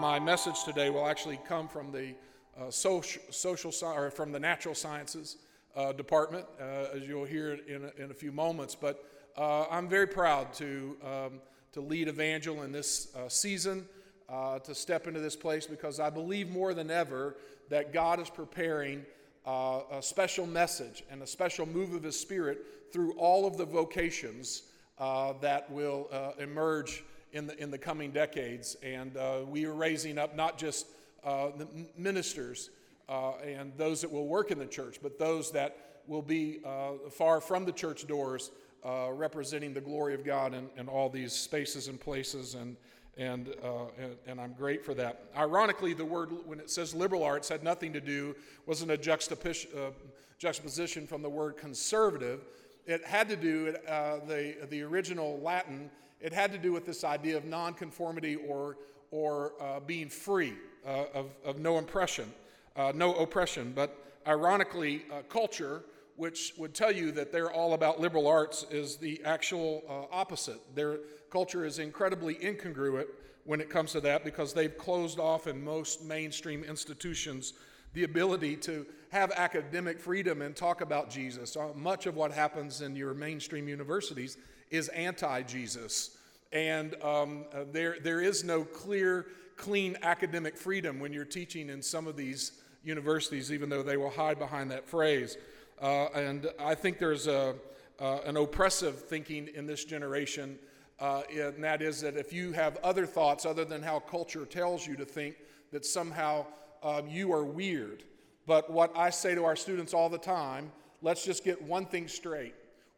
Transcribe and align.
my 0.00 0.18
message 0.18 0.64
today 0.64 0.88
will 0.88 1.06
actually 1.06 1.38
come 1.46 1.68
from 1.68 1.92
the 1.92 2.14
uh, 2.58 2.70
social, 2.70 3.20
social 3.28 3.70
or 3.82 4.10
from 4.10 4.32
the 4.32 4.40
natural 4.40 4.74
sciences 4.74 5.36
uh, 5.76 5.92
department, 5.92 6.46
uh, 6.58 6.96
as 6.96 7.06
you'll 7.06 7.26
hear 7.26 7.58
in 7.68 7.84
a, 7.84 8.02
in 8.02 8.10
a 8.10 8.14
few 8.14 8.32
moments. 8.32 8.74
But 8.74 9.04
uh, 9.36 9.66
I'm 9.70 9.90
very 9.90 10.06
proud 10.06 10.54
to, 10.54 10.96
um, 11.04 11.32
to 11.72 11.82
lead 11.82 12.08
Evangel 12.08 12.62
in 12.62 12.72
this 12.72 13.14
uh, 13.14 13.28
season, 13.28 13.86
uh, 14.30 14.60
to 14.60 14.74
step 14.74 15.06
into 15.06 15.20
this 15.20 15.36
place, 15.36 15.66
because 15.66 16.00
I 16.00 16.08
believe 16.08 16.48
more 16.48 16.72
than 16.72 16.90
ever 16.90 17.36
that 17.68 17.92
God 17.92 18.20
is 18.20 18.30
preparing 18.30 19.04
a 19.44 19.98
special 20.00 20.46
message 20.46 21.04
and 21.10 21.22
a 21.22 21.26
special 21.26 21.66
move 21.66 21.92
of 21.92 22.04
His 22.04 22.18
Spirit 22.18 22.64
through 22.90 23.12
all 23.18 23.46
of 23.46 23.58
the 23.58 23.66
vocations 23.66 24.62
that 24.98 25.70
will 25.70 26.08
emerge 26.38 27.04
in 27.32 27.46
the, 27.46 27.60
in 27.62 27.70
the 27.70 27.78
coming 27.78 28.10
decades. 28.10 28.76
And 28.82 29.16
we 29.48 29.66
are 29.66 29.74
raising 29.74 30.18
up 30.18 30.36
not 30.36 30.58
just 30.58 30.86
the 31.24 31.66
ministers 31.96 32.70
uh, 33.10 33.32
and 33.38 33.72
those 33.76 34.00
that 34.00 34.10
will 34.10 34.28
work 34.28 34.52
in 34.52 34.58
the 34.58 34.66
church, 34.66 34.98
but 35.02 35.18
those 35.18 35.50
that 35.50 35.76
will 36.06 36.22
be 36.22 36.60
uh, 36.64 36.92
far 37.10 37.40
from 37.40 37.64
the 37.64 37.72
church 37.72 38.06
doors, 38.06 38.52
uh, 38.84 39.08
representing 39.12 39.74
the 39.74 39.80
glory 39.80 40.14
of 40.14 40.24
God 40.24 40.54
in, 40.54 40.70
in, 40.76 40.88
all 40.88 41.10
these 41.10 41.32
spaces 41.32 41.88
and 41.88 42.00
places. 42.00 42.54
And, 42.54 42.76
and, 43.18 43.48
uh, 43.62 43.86
and, 43.98 44.16
and, 44.26 44.40
I'm 44.40 44.54
great 44.54 44.84
for 44.84 44.94
that. 44.94 45.24
Ironically, 45.36 45.92
the 45.92 46.04
word, 46.04 46.30
when 46.46 46.60
it 46.60 46.70
says 46.70 46.94
liberal 46.94 47.22
arts, 47.24 47.48
had 47.48 47.62
nothing 47.62 47.92
to 47.92 48.00
do, 48.00 48.34
wasn't 48.64 48.92
a 48.92 48.96
juxtaposition, 48.96 49.70
uh, 49.76 49.90
juxtaposition 50.38 51.06
from 51.06 51.20
the 51.20 51.28
word 51.28 51.56
conservative. 51.56 52.40
It 52.86 53.04
had 53.04 53.28
to 53.28 53.36
do, 53.36 53.74
uh, 53.86 54.20
the, 54.26 54.54
the 54.70 54.82
original 54.82 55.38
Latin, 55.40 55.90
it 56.20 56.32
had 56.32 56.52
to 56.52 56.58
do 56.58 56.72
with 56.72 56.86
this 56.86 57.04
idea 57.04 57.36
of 57.36 57.44
nonconformity 57.44 58.36
or, 58.36 58.76
or 59.10 59.52
being 59.86 60.08
free, 60.08 60.54
of, 60.84 61.26
of 61.44 61.58
no 61.58 61.78
impression 61.78 62.32
uh, 62.76 62.92
no 62.94 63.14
oppression. 63.14 63.72
But 63.74 63.96
ironically, 64.26 65.04
uh, 65.12 65.22
culture, 65.28 65.82
which 66.16 66.54
would 66.58 66.74
tell 66.74 66.92
you 66.92 67.12
that 67.12 67.32
they're 67.32 67.50
all 67.50 67.74
about 67.74 68.00
liberal 68.00 68.26
arts, 68.26 68.64
is 68.70 68.96
the 68.96 69.20
actual 69.24 69.82
uh, 69.88 70.14
opposite. 70.14 70.60
Their 70.74 70.98
culture 71.30 71.64
is 71.64 71.78
incredibly 71.78 72.34
incongruent 72.36 73.06
when 73.44 73.60
it 73.60 73.70
comes 73.70 73.92
to 73.92 74.00
that 74.02 74.24
because 74.24 74.52
they've 74.52 74.76
closed 74.76 75.18
off 75.18 75.46
in 75.46 75.62
most 75.62 76.04
mainstream 76.04 76.62
institutions 76.64 77.54
the 77.92 78.04
ability 78.04 78.56
to 78.56 78.86
have 79.10 79.32
academic 79.32 79.98
freedom 79.98 80.42
and 80.42 80.54
talk 80.54 80.80
about 80.80 81.10
Jesus. 81.10 81.56
Uh, 81.56 81.70
much 81.74 82.06
of 82.06 82.14
what 82.14 82.30
happens 82.30 82.82
in 82.82 82.94
your 82.94 83.14
mainstream 83.14 83.68
universities 83.68 84.36
is 84.70 84.88
anti 84.88 85.42
Jesus. 85.42 86.16
And 86.52 87.00
um, 87.02 87.44
uh, 87.52 87.64
there, 87.72 87.96
there 88.02 88.20
is 88.20 88.42
no 88.42 88.64
clear, 88.64 89.26
clean 89.56 89.96
academic 90.02 90.56
freedom 90.56 90.98
when 90.98 91.12
you're 91.12 91.24
teaching 91.24 91.68
in 91.68 91.82
some 91.82 92.06
of 92.06 92.16
these 92.16 92.52
universities, 92.82 93.52
even 93.52 93.68
though 93.68 93.82
they 93.82 93.96
will 93.96 94.10
hide 94.10 94.38
behind 94.38 94.70
that 94.70 94.88
phrase. 94.88 95.36
Uh, 95.80 96.06
and 96.14 96.48
I 96.58 96.74
think 96.74 96.98
there's 96.98 97.26
a, 97.26 97.54
uh, 98.00 98.18
an 98.24 98.36
oppressive 98.36 99.04
thinking 99.04 99.48
in 99.54 99.66
this 99.66 99.84
generation, 99.84 100.58
uh, 100.98 101.22
and 101.32 101.62
that 101.62 101.82
is 101.82 102.00
that 102.00 102.16
if 102.16 102.32
you 102.32 102.52
have 102.52 102.78
other 102.78 103.06
thoughts 103.06 103.46
other 103.46 103.64
than 103.64 103.82
how 103.82 104.00
culture 104.00 104.44
tells 104.44 104.86
you 104.86 104.96
to 104.96 105.04
think, 105.04 105.36
that 105.72 105.86
somehow 105.86 106.44
um, 106.82 107.06
you 107.06 107.32
are 107.32 107.44
weird. 107.44 108.02
But 108.46 108.70
what 108.70 108.96
I 108.96 109.10
say 109.10 109.34
to 109.36 109.44
our 109.44 109.54
students 109.54 109.94
all 109.94 110.08
the 110.08 110.18
time 110.18 110.72
let's 111.02 111.24
just 111.24 111.44
get 111.44 111.62
one 111.62 111.86
thing 111.86 112.08
straight. 112.08 112.54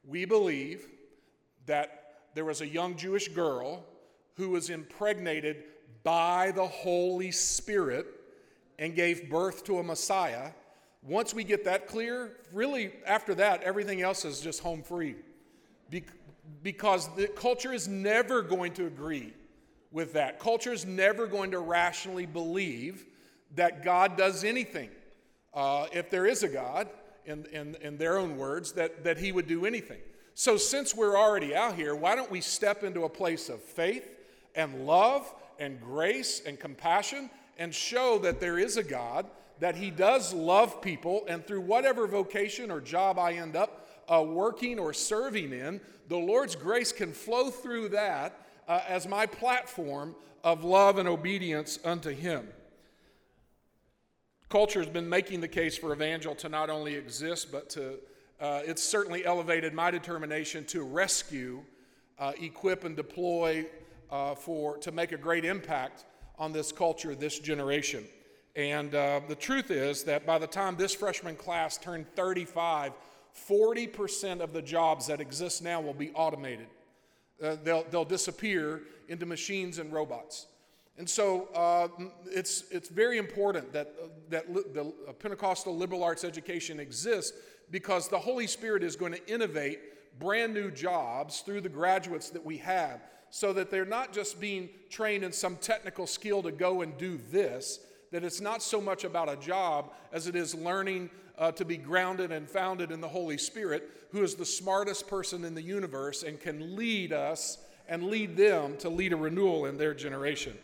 We 0.06 0.24
believe 0.24 0.88
that 1.66 2.16
there 2.34 2.44
was 2.44 2.60
a 2.60 2.66
young 2.66 2.96
Jewish 2.96 3.28
girl 3.28 3.84
who 4.36 4.50
was 4.50 4.70
impregnated 4.70 5.64
by 6.02 6.50
the 6.52 6.66
Holy 6.66 7.30
Spirit 7.30 8.06
and 8.78 8.94
gave 8.94 9.28
birth 9.30 9.64
to 9.64 9.78
a 9.78 9.82
Messiah. 9.82 10.50
Once 11.02 11.34
we 11.34 11.44
get 11.44 11.64
that 11.64 11.86
clear, 11.86 12.36
really 12.52 12.92
after 13.06 13.34
that, 13.34 13.62
everything 13.62 14.02
else 14.02 14.24
is 14.24 14.40
just 14.40 14.60
home 14.60 14.82
free. 14.82 15.16
Be- 15.90 16.04
because 16.62 17.14
the 17.16 17.28
culture 17.28 17.72
is 17.72 17.88
never 17.88 18.42
going 18.42 18.72
to 18.74 18.86
agree 18.86 19.32
with 19.90 20.12
that. 20.14 20.38
Culture 20.38 20.72
is 20.72 20.86
never 20.86 21.26
going 21.26 21.50
to 21.50 21.58
rationally 21.58 22.26
believe 22.26 23.04
that 23.54 23.84
God 23.84 24.16
does 24.16 24.42
anything. 24.42 24.88
Uh, 25.52 25.86
if 25.92 26.08
there 26.10 26.26
is 26.26 26.42
a 26.42 26.48
God, 26.48 26.88
in, 27.24 27.44
in, 27.52 27.76
in 27.80 27.98
their 27.98 28.18
own 28.18 28.36
words, 28.36 28.72
that, 28.72 29.04
that 29.04 29.18
he 29.18 29.32
would 29.32 29.46
do 29.46 29.66
anything. 29.66 30.00
So, 30.34 30.56
since 30.56 30.94
we're 30.94 31.16
already 31.16 31.54
out 31.54 31.74
here, 31.74 31.94
why 31.94 32.14
don't 32.14 32.30
we 32.30 32.40
step 32.40 32.84
into 32.84 33.04
a 33.04 33.08
place 33.08 33.48
of 33.48 33.60
faith 33.62 34.08
and 34.54 34.86
love 34.86 35.32
and 35.58 35.80
grace 35.80 36.42
and 36.46 36.58
compassion 36.58 37.30
and 37.58 37.74
show 37.74 38.18
that 38.18 38.40
there 38.40 38.58
is 38.58 38.76
a 38.76 38.82
God, 38.82 39.26
that 39.60 39.76
He 39.76 39.90
does 39.90 40.32
love 40.32 40.80
people, 40.80 41.24
and 41.28 41.46
through 41.46 41.60
whatever 41.60 42.06
vocation 42.06 42.70
or 42.70 42.80
job 42.80 43.18
I 43.18 43.34
end 43.34 43.56
up 43.56 43.88
uh, 44.08 44.22
working 44.22 44.78
or 44.78 44.92
serving 44.92 45.52
in, 45.52 45.80
the 46.08 46.16
Lord's 46.16 46.56
grace 46.56 46.92
can 46.92 47.12
flow 47.12 47.50
through 47.50 47.90
that 47.90 48.40
uh, 48.66 48.80
as 48.88 49.06
my 49.06 49.26
platform 49.26 50.14
of 50.42 50.64
love 50.64 50.98
and 50.98 51.08
obedience 51.08 51.78
unto 51.84 52.10
Him. 52.10 52.48
Culture 54.48 54.80
has 54.80 54.88
been 54.88 55.08
making 55.08 55.40
the 55.40 55.48
case 55.48 55.78
for 55.78 55.92
evangel 55.92 56.34
to 56.36 56.48
not 56.48 56.68
only 56.68 56.94
exist, 56.94 57.52
but 57.52 57.70
to 57.70 57.98
uh, 58.42 58.60
it's 58.64 58.82
certainly 58.82 59.24
elevated 59.24 59.72
my 59.72 59.88
determination 59.92 60.64
to 60.64 60.82
rescue, 60.82 61.62
uh, 62.18 62.32
equip, 62.40 62.82
and 62.82 62.96
deploy 62.96 63.64
uh, 64.10 64.34
for 64.34 64.76
to 64.78 64.90
make 64.90 65.12
a 65.12 65.16
great 65.16 65.44
impact 65.44 66.04
on 66.38 66.52
this 66.52 66.72
culture, 66.72 67.14
this 67.14 67.38
generation. 67.38 68.04
And 68.56 68.94
uh, 68.96 69.20
the 69.28 69.36
truth 69.36 69.70
is 69.70 70.02
that 70.04 70.26
by 70.26 70.38
the 70.38 70.48
time 70.48 70.74
this 70.74 70.92
freshman 70.92 71.36
class 71.36 71.78
turned 71.78 72.06
35, 72.16 72.92
40% 73.48 74.40
of 74.40 74.52
the 74.52 74.60
jobs 74.60 75.06
that 75.06 75.20
exist 75.20 75.62
now 75.62 75.80
will 75.80 75.94
be 75.94 76.10
automated. 76.10 76.66
Uh, 77.40 77.56
they'll, 77.62 77.84
they'll 77.92 78.04
disappear 78.04 78.82
into 79.08 79.24
machines 79.24 79.78
and 79.78 79.92
robots. 79.92 80.46
And 80.98 81.08
so 81.08 81.48
uh, 81.54 81.88
it's, 82.26 82.64
it's 82.70 82.88
very 82.88 83.18
important 83.18 83.72
that, 83.72 83.94
uh, 84.02 84.08
that 84.28 84.52
li- 84.52 84.62
the 84.72 84.92
Pentecostal 85.18 85.76
liberal 85.76 86.04
arts 86.04 86.22
education 86.24 86.78
exists 86.78 87.36
because 87.70 88.08
the 88.08 88.18
Holy 88.18 88.46
Spirit 88.46 88.82
is 88.82 88.96
going 88.96 89.12
to 89.12 89.32
innovate 89.32 89.80
brand 90.18 90.52
new 90.52 90.70
jobs 90.70 91.40
through 91.40 91.62
the 91.62 91.68
graduates 91.68 92.30
that 92.30 92.44
we 92.44 92.58
have 92.58 93.00
so 93.30 93.52
that 93.54 93.70
they're 93.70 93.86
not 93.86 94.12
just 94.12 94.38
being 94.38 94.68
trained 94.90 95.24
in 95.24 95.32
some 95.32 95.56
technical 95.56 96.06
skill 96.06 96.42
to 96.42 96.52
go 96.52 96.82
and 96.82 96.96
do 96.98 97.18
this, 97.30 97.80
that 98.10 98.22
it's 98.22 98.42
not 98.42 98.62
so 98.62 98.78
much 98.78 99.04
about 99.04 99.30
a 99.30 99.36
job 99.36 99.90
as 100.12 100.26
it 100.26 100.36
is 100.36 100.54
learning 100.54 101.08
uh, 101.38 101.50
to 101.50 101.64
be 101.64 101.78
grounded 101.78 102.30
and 102.30 102.46
founded 102.46 102.90
in 102.90 103.00
the 103.00 103.08
Holy 103.08 103.38
Spirit, 103.38 103.88
who 104.12 104.22
is 104.22 104.34
the 104.34 104.44
smartest 104.44 105.08
person 105.08 105.46
in 105.46 105.54
the 105.54 105.62
universe 105.62 106.22
and 106.22 106.38
can 106.38 106.76
lead 106.76 107.14
us 107.14 107.56
and 107.88 108.04
lead 108.04 108.36
them 108.36 108.76
to 108.76 108.90
lead 108.90 109.14
a 109.14 109.16
renewal 109.16 109.64
in 109.64 109.78
their 109.78 109.94
generation. 109.94 110.56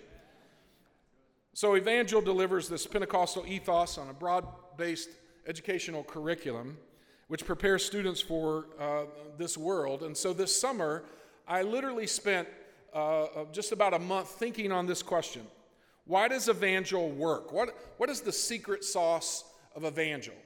So, 1.59 1.75
Evangel 1.75 2.21
delivers 2.21 2.69
this 2.69 2.87
Pentecostal 2.87 3.45
ethos 3.45 3.99
on 3.99 4.09
a 4.09 4.13
broad 4.13 4.47
based 4.77 5.09
educational 5.45 6.05
curriculum 6.05 6.79
which 7.27 7.45
prepares 7.45 7.85
students 7.85 8.21
for 8.21 8.67
uh, 8.79 9.07
this 9.39 9.59
world. 9.59 10.05
And 10.05 10.17
so, 10.17 10.33
this 10.33 10.55
summer, 10.55 11.03
I 11.49 11.63
literally 11.63 12.07
spent 12.07 12.47
uh, 12.95 13.25
uh, 13.25 13.45
just 13.51 13.73
about 13.73 13.93
a 13.93 13.99
month 13.99 14.29
thinking 14.29 14.71
on 14.71 14.87
this 14.87 15.03
question 15.03 15.45
Why 16.05 16.29
does 16.29 16.49
evangel 16.49 17.11
work? 17.11 17.53
What, 17.53 17.77
what 17.97 18.09
is 18.09 18.21
the 18.21 18.33
secret 18.33 18.85
sauce 18.85 19.43
of 19.75 19.85
evangel? 19.85 20.37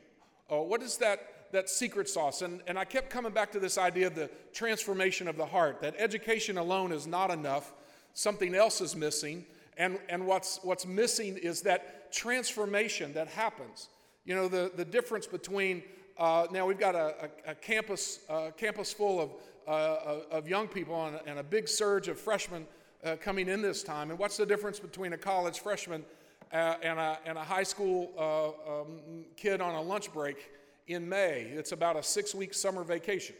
Uh, 0.50 0.62
what 0.62 0.82
is 0.82 0.96
that, 0.96 1.52
that 1.52 1.68
secret 1.68 2.08
sauce? 2.08 2.40
And, 2.40 2.62
and 2.66 2.78
I 2.78 2.86
kept 2.86 3.10
coming 3.10 3.32
back 3.32 3.52
to 3.52 3.60
this 3.60 3.76
idea 3.76 4.06
of 4.06 4.14
the 4.14 4.30
transformation 4.54 5.28
of 5.28 5.36
the 5.36 5.44
heart, 5.44 5.82
that 5.82 5.94
education 5.98 6.56
alone 6.56 6.90
is 6.90 7.06
not 7.06 7.30
enough, 7.30 7.74
something 8.14 8.54
else 8.54 8.80
is 8.80 8.96
missing. 8.96 9.44
And, 9.77 9.98
and 10.09 10.27
what's, 10.27 10.60
what's 10.63 10.86
missing 10.86 11.36
is 11.36 11.63
that 11.63 12.13
transformation 12.13 13.13
that 13.15 13.28
happens. 13.28 13.89
You 14.24 14.34
know, 14.34 14.48
the, 14.48 14.71
the 14.77 14.84
difference 14.84 15.27
between 15.27 15.83
uh, 16.19 16.47
now 16.53 16.66
we've 16.66 16.78
got 16.78 16.95
a, 16.95 17.30
a, 17.47 17.53
a 17.53 17.54
campus, 17.54 18.21
uh, 18.28 18.51
campus 18.57 18.92
full 18.92 19.21
of 19.21 19.30
uh, 19.66 20.21
of 20.30 20.48
young 20.48 20.66
people 20.66 21.07
and, 21.07 21.21
and, 21.27 21.39
a 21.39 21.42
big 21.42 21.69
surge 21.69 22.09
of 22.09 22.19
freshmen 22.19 22.66
uh, 23.04 23.16
coming 23.21 23.48
in 23.48 23.63
this 23.63 23.83
time. 23.83 24.10
And 24.10 24.19
what's 24.19 24.36
the 24.36 24.47
difference 24.47 24.78
between 24.78 25.13
a 25.13 25.19
college 25.19 25.60
freshman 25.60 26.04
uh, 26.53 26.75
and, 26.83 26.98
a, 26.98 27.18
and 27.25 27.39
a 27.39 27.45
high 27.45 27.63
school 27.63 28.10
uh, 28.18 28.80
um, 28.80 29.25
kid 29.36 29.60
on 29.60 29.75
a 29.75 29.83
lunch 29.83 30.13
break 30.13 30.51
in 30.89 31.09
May? 31.09 31.42
It's 31.42 31.72
about 31.72 31.97
a 31.97 32.03
six 32.03 32.34
week 32.34 32.54
summer 32.54 32.83
vacation. 32.83 33.36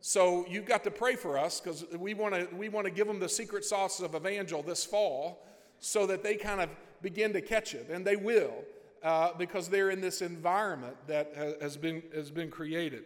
So 0.00 0.46
you've 0.48 0.66
got 0.66 0.84
to 0.84 0.90
pray 0.90 1.16
for 1.16 1.36
us 1.36 1.60
because 1.60 1.84
we 1.96 2.14
want 2.14 2.34
to 2.34 2.48
we 2.54 2.68
want 2.68 2.84
to 2.86 2.90
give 2.90 3.06
them 3.06 3.18
the 3.18 3.28
secret 3.28 3.64
sauce 3.64 4.00
of 4.00 4.14
evangel 4.14 4.62
this 4.62 4.84
fall, 4.84 5.44
so 5.78 6.06
that 6.06 6.22
they 6.22 6.36
kind 6.36 6.60
of 6.60 6.70
begin 7.02 7.32
to 7.32 7.40
catch 7.40 7.74
it, 7.74 7.88
and 7.90 8.06
they 8.06 8.16
will, 8.16 8.52
uh, 9.02 9.32
because 9.36 9.68
they're 9.68 9.90
in 9.90 10.00
this 10.00 10.22
environment 10.22 10.96
that 11.06 11.34
has 11.60 11.76
been 11.76 12.02
has 12.14 12.30
been 12.30 12.50
created. 12.50 13.04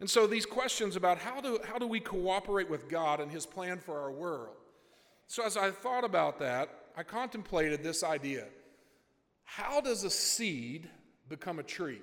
And 0.00 0.10
so 0.10 0.26
these 0.26 0.46
questions 0.46 0.96
about 0.96 1.18
how 1.18 1.40
do, 1.40 1.60
how 1.64 1.78
do 1.78 1.86
we 1.86 2.00
cooperate 2.00 2.68
with 2.68 2.88
God 2.88 3.20
and 3.20 3.30
His 3.30 3.46
plan 3.46 3.78
for 3.78 4.00
our 4.00 4.10
world, 4.10 4.56
So, 5.28 5.44
as 5.44 5.56
I 5.56 5.70
thought 5.70 6.02
about 6.02 6.40
that, 6.40 6.70
I 6.96 7.04
contemplated 7.04 7.84
this 7.84 8.02
idea 8.02 8.46
how 9.44 9.80
does 9.80 10.02
a 10.02 10.10
seed 10.10 10.88
become 11.28 11.60
a 11.60 11.62
tree? 11.62 12.02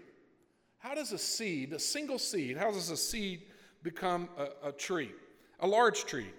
How 0.77 0.95
does 0.95 1.12
a 1.12 1.18
seed, 1.18 1.74
a 1.74 1.80
single 1.80 2.19
seed, 2.19 2.56
how 2.56 2.71
does 2.71 2.89
a 2.89 2.95
seed 2.95 3.41
become 3.84 4.30
a, 4.38 4.70
a 4.70 4.72
tree, 4.72 5.12
a 5.60 5.68
large 5.68 6.06
tree? 6.06 6.31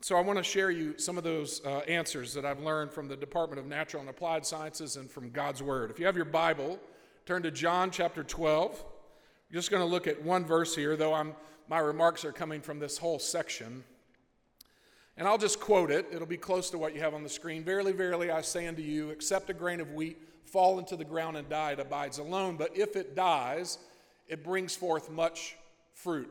So, 0.00 0.16
I 0.16 0.20
want 0.20 0.36
to 0.36 0.42
share 0.42 0.72
you 0.72 0.98
some 0.98 1.16
of 1.16 1.22
those 1.22 1.64
uh, 1.64 1.78
answers 1.80 2.34
that 2.34 2.44
I've 2.44 2.58
learned 2.58 2.90
from 2.90 3.06
the 3.06 3.16
Department 3.16 3.60
of 3.60 3.66
Natural 3.66 4.00
and 4.00 4.10
Applied 4.10 4.44
Sciences 4.44 4.96
and 4.96 5.08
from 5.08 5.30
God's 5.30 5.62
Word. 5.62 5.92
If 5.92 6.00
you 6.00 6.06
have 6.06 6.16
your 6.16 6.24
Bible, 6.24 6.80
turn 7.24 7.44
to 7.44 7.52
John 7.52 7.92
chapter 7.92 8.24
12. 8.24 8.72
I'm 8.72 9.54
just 9.54 9.70
going 9.70 9.82
to 9.82 9.86
look 9.86 10.08
at 10.08 10.20
one 10.20 10.44
verse 10.44 10.74
here, 10.74 10.96
though 10.96 11.14
I'm, 11.14 11.34
my 11.68 11.78
remarks 11.78 12.24
are 12.24 12.32
coming 12.32 12.60
from 12.60 12.80
this 12.80 12.98
whole 12.98 13.20
section. 13.20 13.84
And 15.16 15.28
I'll 15.28 15.38
just 15.38 15.60
quote 15.60 15.90
it. 15.90 16.06
It'll 16.10 16.26
be 16.26 16.36
close 16.36 16.70
to 16.70 16.78
what 16.78 16.94
you 16.94 17.00
have 17.00 17.14
on 17.14 17.22
the 17.22 17.28
screen. 17.28 17.62
Verily, 17.62 17.92
verily, 17.92 18.30
I 18.30 18.40
say 18.40 18.66
unto 18.66 18.82
you, 18.82 19.10
except 19.10 19.50
a 19.50 19.54
grain 19.54 19.80
of 19.80 19.92
wheat 19.92 20.18
fall 20.44 20.78
into 20.78 20.96
the 20.96 21.04
ground 21.04 21.36
and 21.36 21.48
die, 21.48 21.72
it 21.72 21.80
abides 21.80 22.18
alone. 22.18 22.56
But 22.56 22.76
if 22.76 22.96
it 22.96 23.14
dies, 23.14 23.78
it 24.26 24.42
brings 24.42 24.74
forth 24.74 25.10
much 25.10 25.56
fruit. 25.94 26.28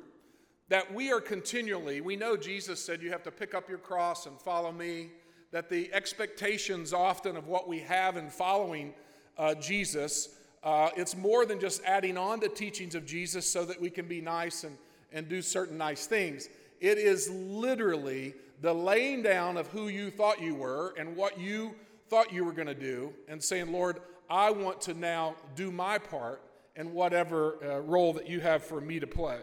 That 0.72 0.94
we 0.94 1.12
are 1.12 1.20
continually, 1.20 2.00
we 2.00 2.16
know 2.16 2.38
Jesus 2.38 2.82
said 2.82 3.02
you 3.02 3.12
have 3.12 3.24
to 3.24 3.32
pick 3.32 3.54
up 3.54 3.68
your 3.68 3.78
cross 3.78 4.26
and 4.26 4.40
follow 4.40 4.72
me. 4.72 5.10
That 5.52 5.70
the 5.70 5.94
expectations 5.94 6.94
often 6.94 7.36
of 7.36 7.50
what 7.50 7.68
we 7.68 7.80
have 7.80 8.16
in 8.16 8.30
following 8.30 8.94
uh, 9.38 9.56
Jesus, 9.56 10.30
uh, 10.64 10.92
it's 10.96 11.14
more 11.14 11.46
than 11.46 11.60
just 11.60 11.84
adding 11.84 12.18
on 12.18 12.40
the 12.40 12.48
teachings 12.48 12.96
of 12.96 13.06
Jesus 13.06 13.46
so 13.46 13.66
that 13.66 13.82
we 13.82 13.90
can 13.90 14.08
be 14.08 14.22
nice 14.22 14.64
and, 14.64 14.78
and 15.12 15.28
do 15.28 15.42
certain 15.42 15.78
nice 15.78 16.08
things. 16.08 16.48
It 16.80 16.98
is 16.98 17.30
literally 17.30 18.34
the 18.62 18.74
laying 18.74 19.24
down 19.24 19.58
of 19.58 19.68
who 19.68 19.90
you 19.90 20.10
thought 20.10 20.42
you 20.42 20.56
were 20.56 20.94
and 20.98 21.18
what 21.18 21.38
you 21.38 21.76
thought 22.08 22.32
you 22.32 22.46
were 22.46 22.54
going 22.54 22.68
to 22.68 22.74
do, 22.74 23.12
and 23.28 23.44
saying, 23.44 23.74
Lord, 23.74 24.00
I 24.30 24.52
want 24.52 24.80
to 24.84 24.94
now 24.94 25.36
do 25.54 25.70
my 25.70 25.98
part 25.98 26.42
in 26.78 26.94
whatever 26.94 27.58
uh, 27.62 27.80
role 27.80 28.14
that 28.14 28.30
you 28.30 28.40
have 28.40 28.64
for 28.64 28.80
me 28.80 29.02
to 29.02 29.08
play. 29.08 29.42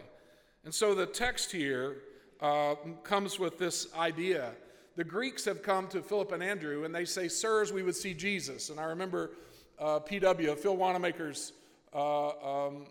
And 0.65 0.75
so 0.75 0.95
the 0.95 1.07
text 1.07 1.53
here 1.53 1.99
uh, 2.41 2.75
comes 3.03 3.39
with 3.39 3.59
this 3.59 3.93
idea. 3.97 4.53
The 4.97 5.05
Greeks 5.05 5.45
have 5.45 5.63
come 5.63 5.89
to 5.89 6.03
Philip 6.03 6.33
and 6.33 6.43
Andrew 6.43 6.85
and 6.85 6.95
they 6.95 7.05
say, 7.05 7.29
Sirs, 7.29 7.73
we 7.73 7.83
would 7.83 7.97
see 7.97 8.15
Jesus. 8.15 8.71
And 8.71 8.81
I 8.81 8.85
remember 8.85 9.31
uh, 9.79 10.01
PW, 10.01 10.59
Phil 10.59 10.77
Wannenmacher's 10.77 11.53
uh, 11.95 12.67
um, 12.67 12.87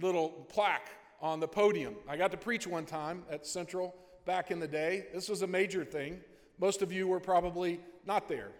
little 0.00 0.28
plaque 0.48 0.88
on 1.20 1.38
the 1.40 1.48
podium. 1.48 1.94
I 2.08 2.16
got 2.16 2.30
to 2.30 2.36
preach 2.36 2.66
one 2.66 2.86
time 2.86 3.24
at 3.30 3.46
Central 3.46 3.94
back 4.24 4.50
in 4.50 4.58
the 4.58 4.68
day. 4.68 5.06
This 5.12 5.28
was 5.28 5.42
a 5.42 5.46
major 5.46 5.84
thing. 5.84 6.20
Most 6.58 6.82
of 6.82 6.92
you 6.92 7.06
were 7.06 7.20
probably 7.20 7.80
not 8.06 8.28
there. 8.28 8.50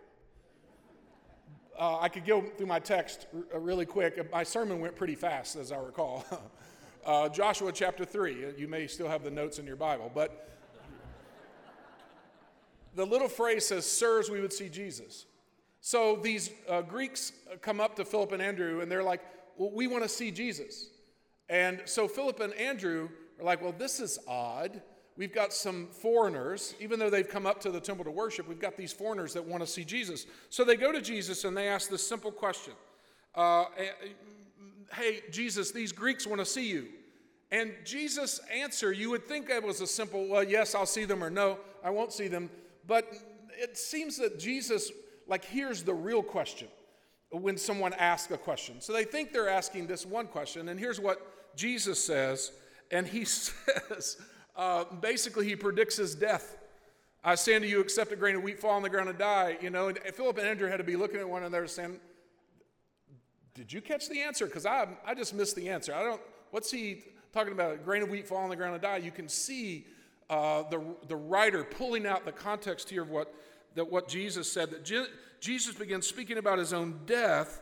Uh, 1.79 1.99
I 1.99 2.09
could 2.09 2.27
go 2.27 2.43
through 2.43 2.67
my 2.67 2.79
text 2.79 3.27
r- 3.35 3.43
uh, 3.55 3.59
really 3.59 3.87
quick. 3.87 4.31
My 4.31 4.43
sermon 4.43 4.81
went 4.81 4.97
pretty 4.97 5.15
fast, 5.15 5.57
as 5.57 5.73
I 5.73 5.79
recall. 5.79 6.25
uh, 7.05 7.29
Joshua 7.29 7.73
chapter 7.73 8.05
3. 8.05 8.55
You 8.57 8.69
may 8.69 8.87
still 8.87 9.09
have 9.09 9.23
the 9.23 9.31
notes 9.31 9.59
in 9.59 9.67
your 9.67 9.77
Bible, 9.77 10.11
but 10.15 10.49
the 12.95 13.05
little 13.05 13.29
phrase 13.29 13.67
says, 13.67 13.91
Sirs, 13.91 14.31
we 14.31 14.41
would 14.41 14.53
see 14.53 14.69
Jesus. 14.69 15.27
So 15.81 16.17
these 16.17 16.51
uh, 16.69 16.83
Greeks 16.83 17.33
come 17.63 17.81
up 17.81 17.97
to 17.97 18.05
Philip 18.05 18.33
and 18.33 18.43
Andrew, 18.43 18.81
and 18.81 18.91
they're 18.91 19.03
like, 19.03 19.23
Well, 19.57 19.71
we 19.73 19.87
want 19.87 20.03
to 20.03 20.09
see 20.09 20.31
Jesus. 20.31 20.89
And 21.49 21.83
so 21.85 22.07
Philip 22.07 22.41
and 22.41 22.53
Andrew 22.55 23.09
are 23.39 23.45
like, 23.45 23.63
Well, 23.63 23.75
this 23.77 24.01
is 24.01 24.19
odd 24.29 24.83
we've 25.21 25.35
got 25.35 25.53
some 25.53 25.87
foreigners, 25.89 26.75
even 26.81 26.99
though 26.99 27.11
they've 27.11 27.29
come 27.29 27.45
up 27.45 27.61
to 27.61 27.71
the 27.71 27.79
temple 27.79 28.07
to 28.07 28.11
worship, 28.11 28.49
we've 28.49 28.59
got 28.59 28.75
these 28.75 28.91
foreigners 28.91 29.35
that 29.35 29.45
want 29.45 29.63
to 29.63 29.67
see 29.67 29.85
Jesus. 29.85 30.25
So 30.49 30.65
they 30.65 30.77
go 30.77 30.93
to 30.93 31.03
Jesus 31.03 31.45
and 31.45 31.55
they 31.55 31.69
ask 31.69 31.91
this 31.91 32.07
simple 32.07 32.33
question 32.33 32.73
uh, 33.35 33.67
Hey, 34.93 35.21
Jesus, 35.31 35.71
these 35.71 35.93
Greeks 35.93 36.27
want 36.27 36.41
to 36.41 36.45
see 36.45 36.69
you. 36.69 36.89
And 37.53 37.73
Jesus' 37.85 38.41
answer, 38.53 38.93
you 38.93 39.11
would 39.11 39.27
think 39.27 39.51
it 39.51 39.63
was 39.63 39.81
a 39.81 39.87
simple, 39.87 40.29
well, 40.29 40.45
yes, 40.45 40.75
I'll 40.75 40.87
see 40.87 41.05
them, 41.05 41.23
or 41.23 41.31
no, 41.31 41.59
I 41.83 41.91
won't 41.91 42.13
see 42.13 42.29
them. 42.29 42.49
But 42.87 43.13
it 43.53 43.77
seems 43.77 44.19
that 44.19 44.39
Jesus, 44.39 44.91
like, 45.27 45.45
here's 45.45 45.83
the 45.83 45.95
real 45.95 46.23
question 46.23 46.69
when 47.31 47.57
someone 47.57 47.93
asks 47.95 48.33
a 48.33 48.39
question. 48.39 48.81
So 48.81 48.93
they 48.93 49.05
think 49.05 49.33
they're 49.33 49.49
asking 49.49 49.87
this 49.87 50.05
one 50.05 50.27
question, 50.27 50.69
and 50.69 50.79
here's 50.79 51.01
what 51.01 51.57
Jesus 51.57 52.05
says. 52.05 52.53
And 52.91 53.07
he 53.07 53.25
says, 53.25 54.17
uh, 54.57 54.85
basically, 55.01 55.47
he 55.47 55.57
predicts 55.57 55.97
his 55.97 56.15
death. 56.15 56.57
I 57.23 57.35
say 57.35 57.55
unto 57.55 57.69
you, 57.69 57.81
except 57.81 58.13
a 58.13 58.17
grain 58.17 58.37
of 58.37 58.43
wheat 58.43 58.59
fall 58.59 58.73
on 58.73 58.83
the 58.83 58.89
ground 58.89 59.09
and 59.09 59.19
die. 59.19 59.59
You 59.61 59.71
know, 59.71 59.89
and 59.89 59.99
Philip 60.15 60.39
and 60.39 60.47
Andrew 60.47 60.69
had 60.69 60.79
to 60.79 60.85
be 60.85 60.97
looking 60.97 61.21
at 61.21 61.29
one 61.29 61.43
another 61.43 61.67
saying, 61.67 62.01
Did 63.55 63.73
you 63.73 63.81
catch 63.81 64.09
the 64.09 64.21
answer? 64.21 64.47
Because 64.47 64.67
I, 64.67 64.87
I 65.05 65.15
just 65.15 65.35
missed 65.35 65.57
the 65.57 65.69
answer. 65.69 65.95
I 65.95 66.03
don't, 66.03 66.21
what's 66.51 66.71
he 66.71 67.03
talking 67.33 67.53
about? 67.53 67.75
A 67.75 67.77
grain 67.77 68.03
of 68.03 68.11
wheat 68.11 68.27
fall 68.27 68.39
on 68.39 68.51
the 68.51 68.57
ground 68.57 68.75
and 68.75 68.83
die. 68.83 68.99
You 68.99 69.11
can 69.11 69.29
see 69.29 69.87
uh, 70.29 70.63
the, 70.71 70.83
the 71.09 71.17
writer 71.17 71.65
pulling 71.65 72.07
out 72.07 72.25
the 72.25 72.33
context 72.33 72.89
here 72.89 73.03
of 73.03 73.11
what, 73.11 73.35
that 73.75 73.91
what 73.91 74.09
Jesus 74.09 74.51
said, 74.51 74.71
that 74.71 74.85
Je- 74.85 75.07
Jesus 75.41 75.75
begins 75.75 76.07
speaking 76.07 76.39
about 76.39 76.59
his 76.59 76.73
own 76.73 77.01
death. 77.07 77.61